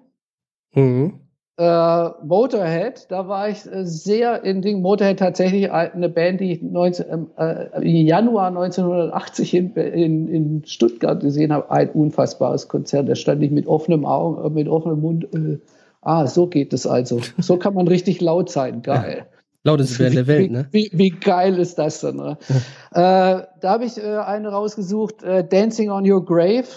[0.74, 1.22] mhm.
[1.60, 4.82] Äh, Motorhead, da war ich äh, sehr in Ding.
[4.82, 10.66] Motorhead tatsächlich eine Band, die ich 19, ähm, äh, im Januar 1980 in, in, in
[10.66, 11.70] Stuttgart gesehen habe.
[11.70, 13.10] Ein unfassbares Konzert.
[13.10, 15.28] Da stand ich mit offenem Augen, äh, mit offenem Mund.
[15.34, 15.60] Äh,
[16.00, 17.20] ah, so geht es also.
[17.40, 18.82] So kann man richtig laut sein.
[18.82, 19.26] Geil.
[19.28, 19.40] Ja.
[19.66, 20.70] Lauteste Band der Welt, ne?
[20.72, 22.16] Wie, wie, geil ist das denn?
[22.16, 22.38] Ne?
[22.92, 26.68] äh, da habe ich eine rausgesucht, Dancing on Your Grave.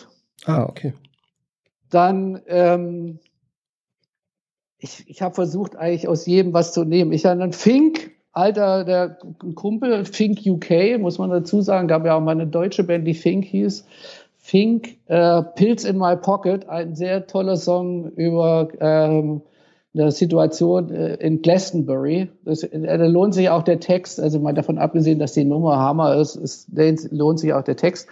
[0.45, 0.93] Ah, okay.
[1.89, 3.21] Dann ähm,
[4.83, 7.13] ich, ich habe versucht, eigentlich aus jedem was zu nehmen.
[7.13, 9.17] Ich einen Fink, alter der
[9.55, 13.15] Kumpel, Fink UK, muss man dazu sagen, gab ja auch mal eine deutsche Band, die
[13.15, 13.87] Fink hieß.
[14.39, 19.43] Fink, äh, Pills in My Pocket, ein sehr toller Song über ähm,
[19.95, 22.31] eine Situation äh, in Glastonbury.
[22.45, 25.77] Das, äh, da lohnt sich auch der Text, also mal davon abgesehen, dass die Nummer
[25.77, 26.71] Hammer ist, ist
[27.13, 28.09] lohnt sich auch der Text.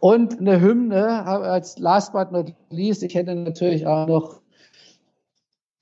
[0.00, 4.40] Und eine Hymne, als last but not least, ich hätte natürlich auch noch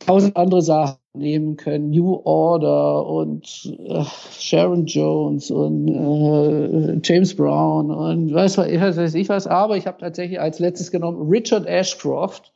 [0.07, 1.91] tausend andere Sachen nehmen können.
[1.91, 4.05] New Order und äh,
[4.39, 9.47] Sharon Jones und äh, James Brown und weiß, was weiß ich was.
[9.47, 12.53] Aber ich habe tatsächlich als letztes genommen Richard Ashcroft.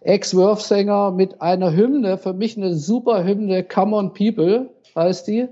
[0.00, 5.48] Ex-Worth-Sänger mit einer Hymne, für mich eine super Hymne, Come on People heißt die.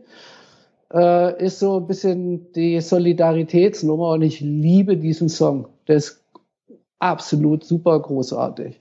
[0.94, 5.66] Äh, ist so ein bisschen die Solidaritätsnummer und ich liebe diesen Song.
[5.88, 6.22] Der ist
[7.00, 8.80] absolut super großartig.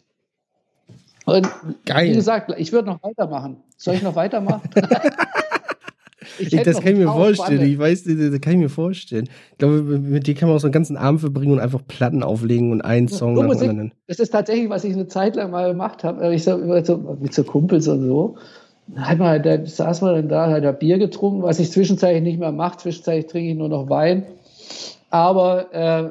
[1.26, 1.48] Und
[1.86, 2.10] Geil.
[2.10, 3.58] wie gesagt, ich würde noch weitermachen.
[3.78, 4.70] Soll ich noch weitermachen?
[6.40, 7.62] ich das kann ich mir vorstellen.
[7.64, 9.28] Ich weiß, das kann ich mir vorstellen.
[9.52, 12.22] Ich glaube, mit dir kann man auch so einen ganzen Abend verbringen und einfach Platten
[12.22, 13.92] auflegen und einen Song nach dem anderen.
[14.08, 16.34] Das ist tatsächlich, was ich eine Zeit lang mal gemacht habe.
[16.34, 18.36] Ich so, mit so Kumpels und so.
[18.96, 22.40] Halt mal, da saß man dann da, hat er Bier getrunken, was ich zwischenzeitlich nicht
[22.40, 22.78] mehr mache.
[22.78, 24.26] Zwischenzeitlich trinke ich nur noch Wein.
[25.10, 26.10] Aber äh,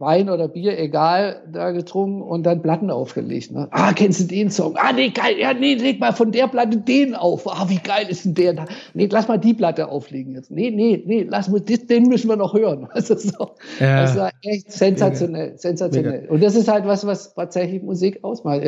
[0.00, 3.52] Wein oder Bier, egal, da getrunken und dann Platten aufgelegt.
[3.52, 3.68] Ne?
[3.70, 4.74] Ah, kennst du den Song?
[4.76, 5.36] Ah, nee, geil.
[5.38, 7.46] Ja, nee, leg mal von der Platte den auf.
[7.46, 8.64] Ah, wie geil ist denn der da?
[8.94, 10.50] Nee, lass mal die Platte auflegen jetzt.
[10.50, 12.88] Nee, nee, nee, lass mal, den müssen wir noch hören.
[13.00, 14.02] Also so, ja.
[14.02, 15.58] Das war echt sensationell, Mega.
[15.58, 16.20] sensationell.
[16.22, 16.32] Mega.
[16.32, 18.62] Und das ist halt was, was tatsächlich Musik ausmacht.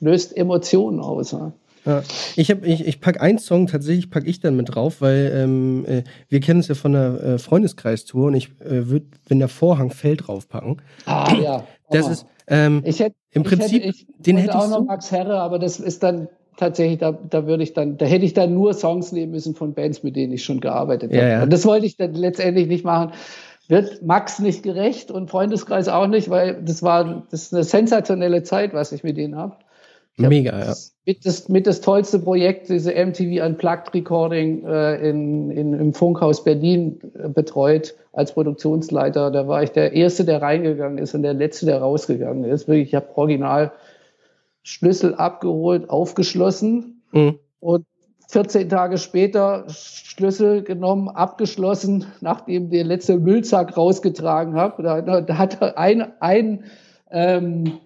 [0.00, 1.32] Löst Emotionen aus.
[1.32, 1.52] Ne?
[1.84, 2.02] Ja.
[2.36, 5.84] Ich, hab, ich, ich pack einen Song, tatsächlich packe ich dann mit drauf, weil ähm,
[5.86, 9.48] äh, wir kennen es ja von der äh, Freundeskreistour und ich äh, würde, wenn der
[9.48, 10.80] Vorhang fällt, draufpacken.
[11.06, 11.64] Ah, ja.
[11.90, 14.84] Das ist ähm, ich hätte, im Prinzip, ich hätte, ich den hätte ich auch noch
[14.84, 18.34] Max Herre, aber das ist dann tatsächlich, da, da würde ich dann, da hätte ich
[18.34, 21.22] dann nur Songs nehmen müssen von Bands, mit denen ich schon gearbeitet habe.
[21.22, 21.42] Ja, ja.
[21.42, 23.12] Und das wollte ich dann letztendlich nicht machen.
[23.66, 28.42] Wird Max nicht gerecht und Freundeskreis auch nicht, weil das war das ist eine sensationelle
[28.42, 29.56] Zeit, was ich mit denen habe.
[30.16, 30.74] Mega, ja.
[31.06, 36.44] Mit das, mit das tollste Projekt, diese MTV Unplugged Recording äh, in, in, im Funkhaus
[36.44, 39.30] Berlin äh, betreut als Produktionsleiter.
[39.32, 42.68] Da war ich der Erste, der reingegangen ist und der Letzte, der rausgegangen ist.
[42.68, 43.72] Wirklich, ich habe original
[44.62, 47.38] Schlüssel abgeholt, aufgeschlossen mhm.
[47.60, 47.84] und
[48.28, 54.82] 14 Tage später Schlüssel genommen, abgeschlossen, nachdem der letzte Müllsack rausgetragen habe.
[54.82, 56.64] Da, da hat ein, ein
[57.10, 57.80] ähm,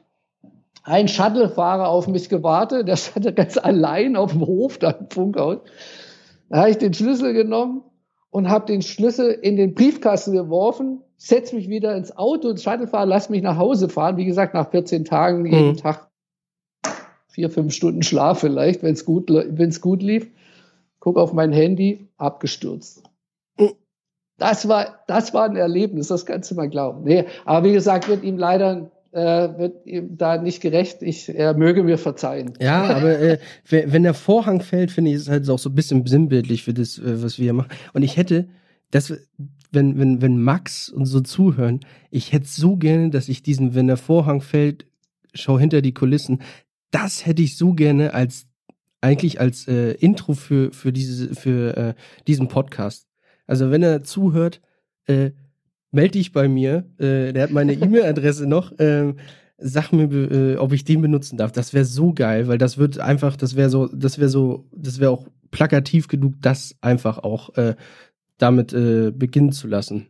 [0.85, 5.59] ein Shuttlefahrer auf mich gewartet, der stand ganz allein auf dem Hof da im Funkhaus.
[6.49, 7.83] Da habe ich den Schlüssel genommen
[8.31, 13.07] und habe den Schlüssel in den Briefkasten geworfen, setz mich wieder ins Auto, und Shuttlefahrer,
[13.07, 14.17] lass mich nach Hause fahren.
[14.17, 15.77] Wie gesagt, nach 14 Tagen jeden mhm.
[15.77, 16.09] Tag
[17.29, 20.31] vier, fünf Stunden Schlaf vielleicht, wenn es gut, wenn's gut lief.
[21.01, 23.03] Guck auf mein Handy, abgestürzt.
[23.59, 23.73] Mhm.
[24.39, 27.05] Das war, das war ein Erlebnis, das kannst du mal glauben.
[27.05, 31.03] Nee, aber wie gesagt, wird ihm leider wird ihm da nicht gerecht.
[31.03, 32.53] Ich, er möge mir verzeihen.
[32.61, 33.39] Ja, aber äh,
[33.69, 36.75] wenn der Vorhang fällt, finde ich, ist es halt auch so ein bisschen sinnbildlich für
[36.75, 37.71] das, äh, was wir hier machen.
[37.93, 38.49] Und ich hätte,
[38.91, 39.13] das,
[39.71, 41.81] wenn, wenn, wenn Max und so zuhören,
[42.11, 44.87] ich hätte so gerne, dass ich diesen, wenn der Vorhang fällt,
[45.35, 46.43] schau hinter die Kulissen,
[46.91, 48.47] das hätte ich so gerne als
[49.01, 51.95] eigentlich als äh, Intro für für diese für äh,
[52.27, 53.07] diesen Podcast.
[53.47, 54.61] Also wenn er zuhört,
[55.07, 55.31] äh,
[55.99, 56.85] melde dich bei mir.
[56.99, 58.73] Äh, der hat meine E-Mail-Adresse noch.
[58.79, 59.17] Ähm,
[59.59, 61.51] sag mir, äh, ob ich den benutzen darf.
[61.51, 65.01] Das wäre so geil, weil das wird einfach, das wäre so, das wäre so, das
[65.01, 67.75] wäre auch plakativ genug, das einfach auch äh,
[68.37, 70.07] damit äh, beginnen zu lassen.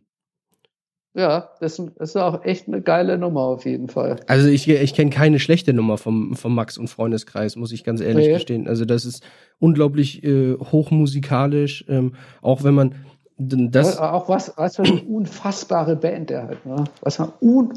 [1.15, 4.17] Ja, das ist auch echt eine geile Nummer auf jeden Fall.
[4.27, 7.99] Also ich, ich kenne keine schlechte Nummer vom, vom Max und Freundeskreis, muss ich ganz
[7.99, 8.33] ehrlich nee.
[8.33, 8.67] gestehen.
[8.67, 9.23] Also das ist
[9.57, 12.13] unglaublich äh, hochmusikalisch, ähm,
[12.43, 12.93] auch wenn man,
[13.39, 16.65] das auch was, was für eine unfassbare Band der hat.
[16.65, 16.83] Ne?
[17.01, 17.73] Was für eine un,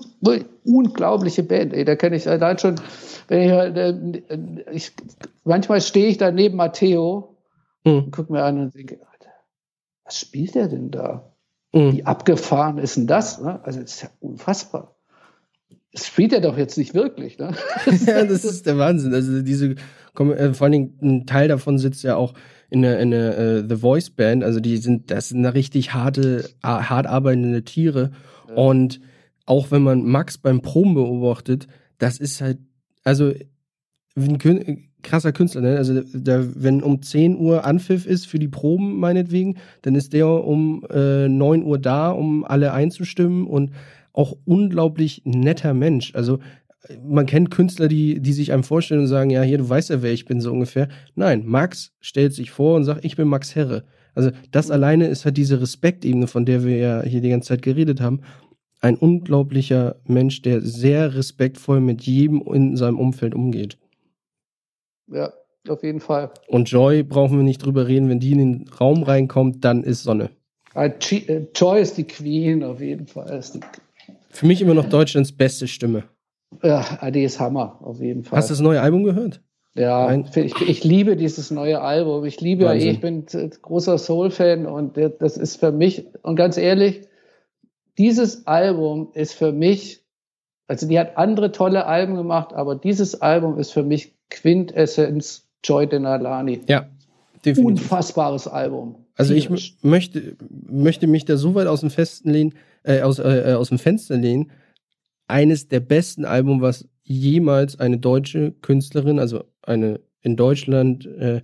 [0.65, 1.73] unglaubliche Band.
[1.73, 2.75] Ey, da kenne ich allein schon,
[3.29, 4.93] wenn ich, äh, ich
[5.45, 7.37] manchmal stehe ich da neben Matteo
[7.85, 7.93] mhm.
[7.93, 9.31] und gucke mir an und denke, Alter,
[10.05, 11.33] was spielt der denn da?
[11.73, 11.93] Mhm.
[11.93, 13.41] Wie abgefahren ist denn das?
[13.41, 13.61] Ne?
[13.63, 14.97] Also das ist ja unfassbar.
[15.93, 17.39] Das spielt er doch jetzt nicht wirklich.
[17.39, 17.55] Ne?
[18.07, 19.15] ja, das ist der Wahnsinn.
[19.15, 19.77] Also diese,
[20.19, 22.35] äh, vor allen Dingen ein Teil davon sitzt ja auch
[22.73, 26.49] in der, in der uh, The Voice Band, also die sind, das sind richtig harte,
[26.63, 28.13] hart arbeitende Tiere.
[28.49, 28.55] Ja.
[28.55, 29.01] Und
[29.45, 31.67] auch wenn man Max beim Proben beobachtet,
[31.99, 32.59] das ist halt,
[33.05, 33.33] also
[34.17, 35.77] ein krasser Künstler, ne?
[35.77, 40.29] Also da, wenn um 10 Uhr Anpfiff ist für die Proben, meinetwegen, dann ist der
[40.29, 43.73] um äh, 9 Uhr da, um alle einzustimmen und
[44.15, 46.15] auch unglaublich netter Mensch.
[46.15, 46.39] Also
[47.03, 50.03] man kennt Künstler, die, die sich einem vorstellen und sagen, ja, hier, du weißt ja,
[50.03, 50.89] wer ich bin, so ungefähr.
[51.15, 53.85] Nein, Max stellt sich vor und sagt, ich bin Max Herre.
[54.15, 54.73] Also das mhm.
[54.73, 58.21] alleine ist halt diese Respektebene, von der wir ja hier die ganze Zeit geredet haben.
[58.81, 63.79] Ein unglaublicher Mensch, der sehr respektvoll mit jedem in seinem Umfeld umgeht.
[65.07, 65.33] Ja,
[65.69, 66.33] auf jeden Fall.
[66.49, 70.03] Und Joy brauchen wir nicht drüber reden, wenn die in den Raum reinkommt, dann ist
[70.03, 70.31] Sonne.
[70.75, 70.91] Äh,
[71.55, 73.41] Joy ist die Queen, auf jeden Fall.
[74.31, 76.05] Für mich immer noch Deutschlands beste Stimme.
[76.63, 78.39] Ja, Adi ist Hammer, auf jeden Fall.
[78.39, 79.41] Hast du das neue Album gehört?
[79.75, 82.27] Ja, ich, ich, liebe dieses neue Album.
[82.27, 83.25] Ich liebe eh, ich bin
[83.63, 87.09] großer Soul-Fan und das ist für mich, und ganz ehrlich,
[87.97, 90.03] dieses Album ist für mich
[90.67, 95.87] Also die hat andere tolle Alben gemacht, aber dieses Album ist für mich Quintessenz Joy
[95.87, 96.61] Denalani.
[96.69, 96.87] Ja,
[97.45, 97.83] definitiv.
[97.83, 98.97] Unfassbares Album.
[99.17, 99.51] Also ich
[99.83, 100.37] möchte,
[100.71, 104.17] möchte mich da so weit aus dem Festen lehnen, äh, aus, äh, aus dem Fenster
[104.17, 104.51] lehnen.
[105.33, 111.41] Eines der besten Album, was jemals eine deutsche Künstlerin, also eine in Deutschland äh,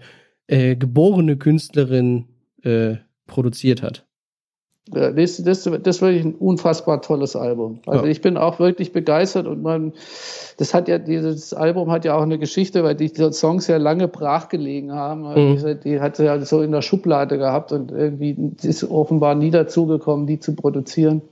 [0.47, 2.27] äh, geborene Künstlerin
[2.63, 4.05] äh, produziert hat.
[4.91, 7.81] Das, das, das ist wirklich ein unfassbar tolles Album.
[7.87, 8.11] Also ja.
[8.11, 9.93] ich bin auch wirklich begeistert und man,
[10.57, 13.77] das hat ja, dieses Album hat ja auch eine Geschichte, weil die, die Songs ja
[13.77, 15.23] lange brach gelegen haben.
[15.23, 15.59] Mhm.
[15.59, 19.51] Die, die hat sie ja so in der Schublade gehabt und irgendwie ist offenbar nie
[19.51, 21.23] dazu gekommen, die zu produzieren.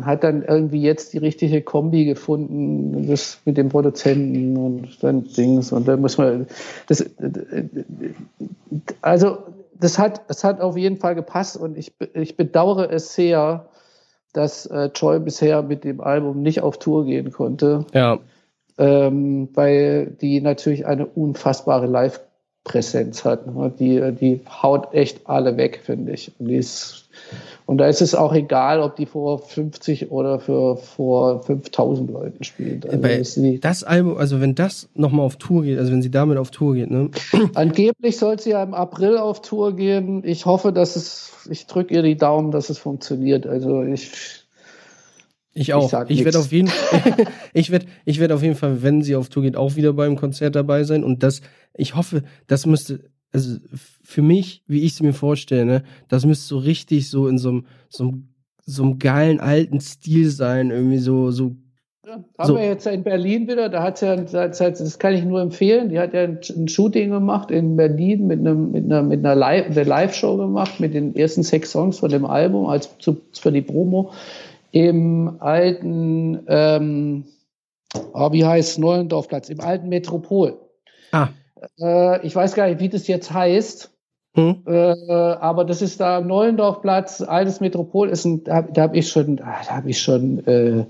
[0.00, 5.72] Hat dann irgendwie jetzt die richtige Kombi gefunden, das mit dem Produzenten und dann Dings.
[5.72, 6.46] Und da muss man,
[6.88, 7.04] das,
[9.00, 9.38] also,
[9.74, 13.68] das hat, das hat auf jeden Fall gepasst und ich, ich bedauere es sehr,
[14.32, 17.86] dass äh, Joy bisher mit dem Album nicht auf Tour gehen konnte.
[17.94, 18.18] Ja.
[18.78, 23.46] Ähm, weil die natürlich eine unfassbare Live-Präsenz hat.
[23.46, 23.72] Ne?
[23.78, 26.32] Die, die haut echt alle weg, finde ich.
[26.38, 27.08] Und die ist
[27.66, 32.44] und da ist es auch egal, ob die vor 50 oder für, vor 5000 Leuten
[32.44, 32.88] spielt.
[32.88, 36.52] Also das Album, also wenn das nochmal auf Tour geht, also wenn sie damit auf
[36.52, 37.10] Tour geht, ne?
[37.54, 40.22] Angeblich soll sie ja im April auf Tour gehen.
[40.24, 43.48] Ich hoffe, dass es, ich drücke ihr die Daumen, dass es funktioniert.
[43.48, 44.12] Also ich.
[45.52, 45.92] Ich auch.
[46.04, 46.70] Ich, ich werde auf jeden
[47.52, 50.14] ich werde, ich werde auf jeden Fall, wenn sie auf Tour geht, auch wieder beim
[50.14, 51.02] Konzert dabei sein.
[51.02, 51.40] Und das,
[51.74, 53.00] ich hoffe, das müsste,
[53.32, 53.58] also
[54.02, 57.50] für mich, wie ich es mir vorstelle, ne, das müsste so richtig so in so
[57.50, 58.28] einem, so einem,
[58.64, 61.56] so einem geilen alten Stil sein, irgendwie so, so
[62.06, 62.56] ja, haben so.
[62.56, 66.14] wir jetzt in Berlin wieder, da hat ja, das kann ich nur empfehlen, die hat
[66.14, 70.94] ja ein Shooting gemacht in Berlin mit einem, mit einer, mit einer Live-Show gemacht, mit
[70.94, 74.12] den ersten sechs Songs von dem Album, als zu, für die Promo,
[74.70, 77.24] im alten, ähm,
[78.12, 80.58] oh, wie heißt Neulendorfplatz, im alten Metropol.
[81.10, 81.30] Ah.
[81.80, 83.92] Äh, ich weiß gar nicht, wie das jetzt heißt.
[84.34, 84.64] Hm.
[84.66, 89.08] Äh, aber das ist da am Neulendorfplatz, altes Metropol, ist ein, da, da habe ich
[89.08, 90.84] schon, ah, da habe ich schon, äh,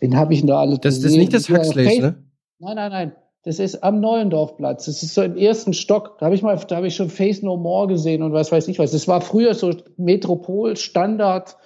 [0.00, 2.16] wen habe ich denn da alles Das, das ist nicht das Huxleys, ne?
[2.58, 3.12] Nein, nein, nein.
[3.42, 4.84] Das ist am Neulendorfplatz.
[4.84, 6.18] Das ist so im ersten Stock.
[6.18, 8.68] Da habe ich mal, da habe ich schon Face No More gesehen und was weiß
[8.68, 8.90] ich was.
[8.90, 11.56] Das war früher so Metropol Standard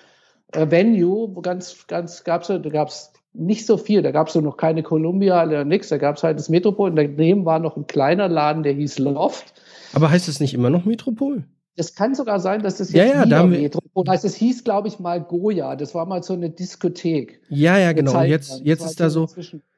[0.53, 1.33] äh, Venue.
[1.43, 4.01] Ganz, ganz gab's da gab's nicht so viel.
[4.03, 5.89] Da gab es noch keine Columbia oder nichts.
[5.89, 8.99] Da gab es halt das Metropol und daneben war noch ein kleiner Laden, der hieß
[9.01, 9.53] Loft.
[9.93, 11.45] Aber heißt es nicht immer noch Metropol?
[11.77, 14.25] Das kann sogar sein, dass das jetzt ja, ja, Metropol heißt.
[14.25, 15.75] Es hieß, glaube ich, mal Goya.
[15.75, 17.41] Das war mal so eine Diskothek.
[17.49, 18.23] Ja, ja, genau.
[18.23, 19.29] Jetzt, jetzt ist da so,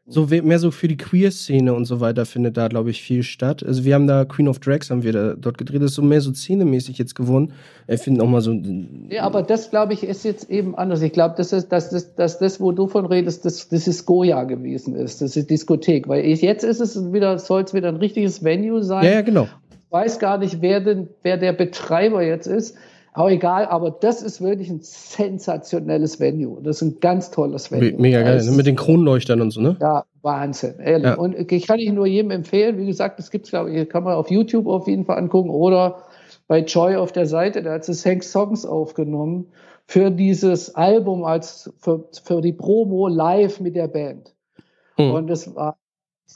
[0.09, 3.65] so mehr so für die Queer-Szene und so weiter findet da, glaube ich, viel statt.
[3.65, 5.83] Also wir haben da Queen of Drags haben wir da dort gedreht.
[5.83, 7.53] Das ist so mehr so szenemäßig jetzt geworden.
[7.87, 8.53] Wir finden auch mal so.
[9.09, 11.03] Ja, aber das, glaube ich, ist jetzt eben anders.
[11.03, 14.07] Ich glaube, das ist, dass das, dass das, wo du von redest, das, das ist
[14.07, 15.23] Goya gewesen ist.
[15.23, 16.09] Das ist Diskothek.
[16.09, 19.05] Weil jetzt ist es wieder, soll es wieder ein richtiges Venue sein.
[19.05, 19.49] Ja, ja, genau.
[19.97, 22.77] Ich weiß gar nicht, wer denn, wer der Betreiber jetzt ist.
[23.13, 26.61] Aber egal, aber das ist wirklich ein sensationelles Venue.
[26.63, 27.99] Das ist ein ganz tolles Venue.
[27.99, 28.51] Mega geil, ne?
[28.51, 29.79] mit den Kronleuchtern und so, ne?
[29.81, 31.07] Ja, Wahnsinn, ehrlich.
[31.07, 31.15] Ja.
[31.15, 34.15] Und ich kann ich nur jedem empfehlen, wie gesagt, das gibt's, glaube ich, kann man
[34.15, 36.03] auf YouTube auf jeden Fall angucken oder
[36.47, 39.47] bei Joy auf der Seite, da hat sie Hank Songs aufgenommen
[39.87, 44.35] für dieses Album als für, für die Promo live mit der Band.
[44.97, 45.13] Hm.
[45.13, 45.79] Und das war,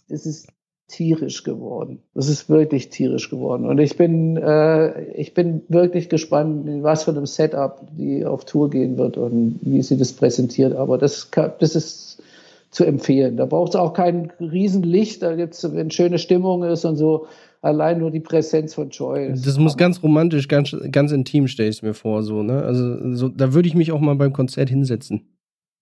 [0.09, 0.49] das ist
[0.91, 2.01] tierisch geworden.
[2.15, 3.67] Das ist wirklich tierisch geworden.
[3.67, 8.71] Und ich bin, äh, ich bin wirklich gespannt, was für einem Setup die auf Tour
[8.71, 10.75] gehen wird und wie sie das präsentiert.
[10.75, 12.23] Aber das, kann, das ist
[12.71, 13.37] zu empfehlen.
[13.37, 15.23] Da braucht es auch kein Riesenlicht.
[15.23, 17.27] Da gibt's, wenn schöne Stimmung ist und so,
[17.63, 19.31] allein nur die Präsenz von Joy.
[19.31, 22.63] Das muss ganz romantisch, ganz, ganz intim, stelle ich mir vor, so, ne?
[22.63, 25.23] Also, so, da würde ich mich auch mal beim Konzert hinsetzen.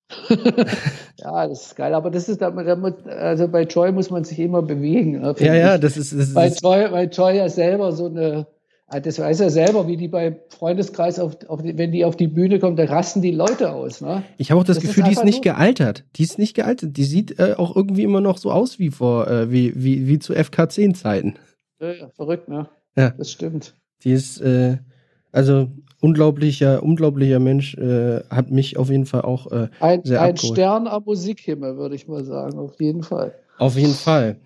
[1.19, 2.67] ja, das ist geil, aber das ist damit,
[3.07, 5.21] also bei Joy muss man sich immer bewegen.
[5.21, 8.47] Ne, ja, ja, das ist, das bei, Joy, bei Joy ja selber so eine,
[8.87, 12.27] ah, das weiß er selber, wie die bei Freundeskreis, auf, auf wenn die auf die
[12.27, 14.01] Bühne kommen, da rasten die Leute aus.
[14.01, 14.23] Ne?
[14.39, 16.05] Ich habe auch das, das Gefühl, die ist nicht gealtert.
[16.17, 16.97] Die ist nicht gealtert.
[16.97, 20.19] Die sieht äh, auch irgendwie immer noch so aus wie vor, äh, wie, wie, wie
[20.19, 21.39] zu FK10-Zeiten.
[21.81, 22.69] Ja, ja, verrückt, ne?
[22.97, 23.11] Ja.
[23.11, 23.75] Das stimmt.
[24.05, 24.79] Die ist, äh,
[25.33, 25.69] also
[26.01, 30.57] unglaublicher, unglaublicher Mensch, äh, hat mich auf jeden Fall auch äh, ein, sehr Ein abgeholt.
[30.57, 33.35] Stern am Musikhimmel, würde ich mal sagen, auf jeden Fall.
[33.59, 34.37] Auf jeden Fall.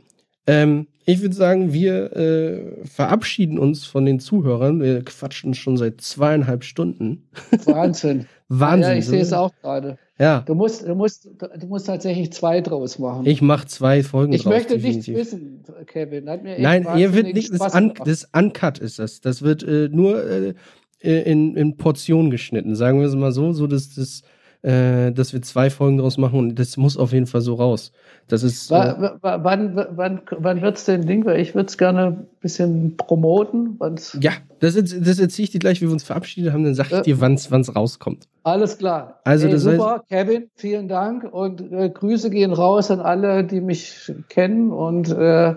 [0.47, 4.81] Ähm, ich würde sagen, wir äh, verabschieden uns von den Zuhörern.
[4.81, 7.29] Wir quatschen schon seit zweieinhalb Stunden.
[7.65, 8.27] Wahnsinn.
[8.49, 8.91] Wahnsinn.
[8.93, 9.99] Ja, ich sehe es auch gerade.
[10.19, 10.43] Ja.
[10.43, 13.27] Du musst, du musst, du musst tatsächlich zwei draus machen.
[13.27, 16.25] Ich mache zwei Folgen Ich draus, möchte nichts wissen, Kevin.
[16.25, 19.21] Nein, ihr wird nicht, das, un, das Uncut ist das.
[19.21, 20.55] Das wird äh, nur äh,
[21.03, 24.23] in, in Portionen geschnitten, sagen wir es mal so, so dass das
[24.63, 27.93] äh, dass wir zwei Folgen draus machen und das muss auf jeden Fall so raus.
[28.29, 28.71] Das ist.
[28.71, 31.25] Äh, wann, wann, wann wird es denn Ding?
[31.25, 33.75] Weil ich würde es gerne ein bisschen promoten.
[33.81, 36.91] Wann's ja, das, das erzähle ich dir gleich, wie wir uns verabschiedet haben, dann sage
[36.93, 38.29] ich äh, dir, wann es rauskommt.
[38.45, 39.21] Alles klar.
[39.25, 43.43] Also hey, das super, heißt, Kevin, vielen Dank und äh, Grüße gehen raus an alle,
[43.43, 45.57] die mich kennen und äh,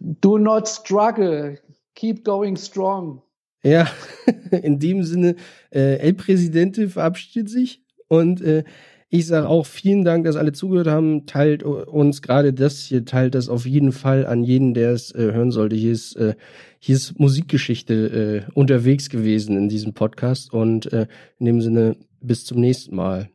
[0.00, 1.58] do not struggle,
[1.94, 3.22] keep going strong.
[3.64, 3.88] Ja,
[4.62, 5.36] in dem Sinne,
[5.70, 8.64] äh, El Presidente verabschiedet sich und äh,
[9.14, 11.26] ich sage auch vielen Dank, dass alle zugehört haben.
[11.26, 15.32] Teilt uns gerade das hier, teilt das auf jeden Fall an jeden, der es äh,
[15.32, 15.76] hören sollte.
[15.76, 16.34] Hier ist, äh,
[16.78, 21.08] hier ist Musikgeschichte äh, unterwegs gewesen in diesem Podcast und äh,
[21.38, 23.28] in dem Sinne bis zum nächsten Mal.